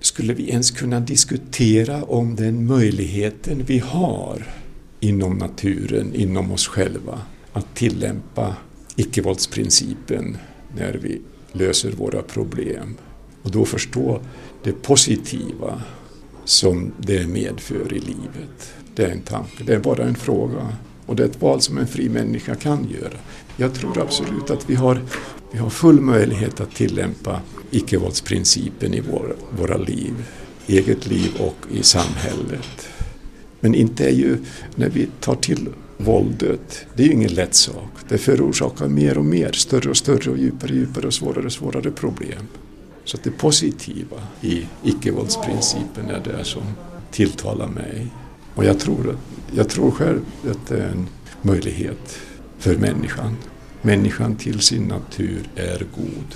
skulle 0.00 0.34
vi 0.34 0.50
ens 0.50 0.70
kunna 0.70 1.00
diskutera 1.00 2.04
om 2.04 2.36
den 2.36 2.66
möjligheten 2.66 3.62
vi 3.66 3.78
har 3.78 4.46
inom 5.00 5.38
naturen, 5.38 6.14
inom 6.14 6.52
oss 6.52 6.66
själva, 6.66 7.20
att 7.52 7.74
tillämpa 7.74 8.56
icke-våldsprincipen 8.96 10.38
när 10.76 10.92
vi 10.92 11.20
löser 11.52 11.90
våra 11.90 12.22
problem. 12.22 12.96
Och 13.42 13.50
då 13.50 13.64
förstå 13.64 14.20
det 14.64 14.72
positiva 14.72 15.82
som 16.44 16.92
det 16.98 17.26
medför 17.26 17.92
i 17.92 18.00
livet. 18.00 18.74
Det 18.94 19.04
är 19.04 19.10
en 19.10 19.22
tanke, 19.22 19.64
det 19.64 19.74
är 19.74 19.78
bara 19.78 20.04
en 20.04 20.14
fråga. 20.14 20.76
Och 21.06 21.16
det 21.16 21.22
är 21.22 21.26
ett 21.26 21.42
val 21.42 21.60
som 21.60 21.78
en 21.78 21.86
fri 21.86 22.08
människa 22.08 22.54
kan 22.54 22.88
göra. 22.90 23.18
Jag 23.56 23.74
tror 23.74 24.02
absolut 24.02 24.50
att 24.50 24.70
vi 24.70 24.74
har, 24.74 25.00
vi 25.52 25.58
har 25.58 25.70
full 25.70 26.00
möjlighet 26.00 26.60
att 26.60 26.74
tillämpa 26.74 27.40
icke-våldsprincipen 27.70 28.94
i 28.94 29.00
vår, 29.00 29.36
våra 29.58 29.76
liv, 29.76 30.14
eget 30.66 31.06
liv 31.06 31.30
och 31.38 31.56
i 31.72 31.82
samhället. 31.82 32.88
Men 33.60 33.74
inte 33.74 34.04
är 34.04 34.14
ju, 34.14 34.36
när 34.74 34.88
vi 34.88 35.08
tar 35.20 35.34
till 35.34 35.68
våldet, 36.04 36.86
det 36.94 37.02
är 37.02 37.06
ju 37.06 37.12
ingen 37.12 37.34
lätt 37.34 37.54
sak. 37.54 37.90
Det 38.08 38.18
förorsakar 38.18 38.88
mer 38.88 39.18
och 39.18 39.24
mer, 39.24 39.52
större 39.52 39.90
och 39.90 39.96
större 39.96 40.30
och 40.30 40.38
djupare 40.38 40.70
och 40.70 40.76
djupare 40.76 41.06
och 41.06 41.14
svårare 41.14 41.46
och 41.46 41.52
svårare 41.52 41.90
problem. 41.90 42.46
Så 43.04 43.16
att 43.16 43.24
det 43.24 43.30
positiva 43.30 44.16
i 44.40 44.66
icke-våldsprincipen 44.84 46.10
är 46.10 46.20
det 46.24 46.44
som 46.44 46.62
tilltalar 47.10 47.68
mig. 47.68 48.06
Och 48.54 48.64
jag 48.64 48.80
tror, 48.80 49.16
jag 49.54 49.68
tror 49.68 49.90
själv 49.90 50.20
att 50.50 50.66
det 50.68 50.78
är 50.78 50.88
en 50.88 51.06
möjlighet 51.42 52.18
för 52.58 52.76
människan. 52.76 53.36
Människan 53.82 54.36
till 54.36 54.60
sin 54.60 54.82
natur 54.82 55.48
är 55.54 55.86
god. 55.96 56.34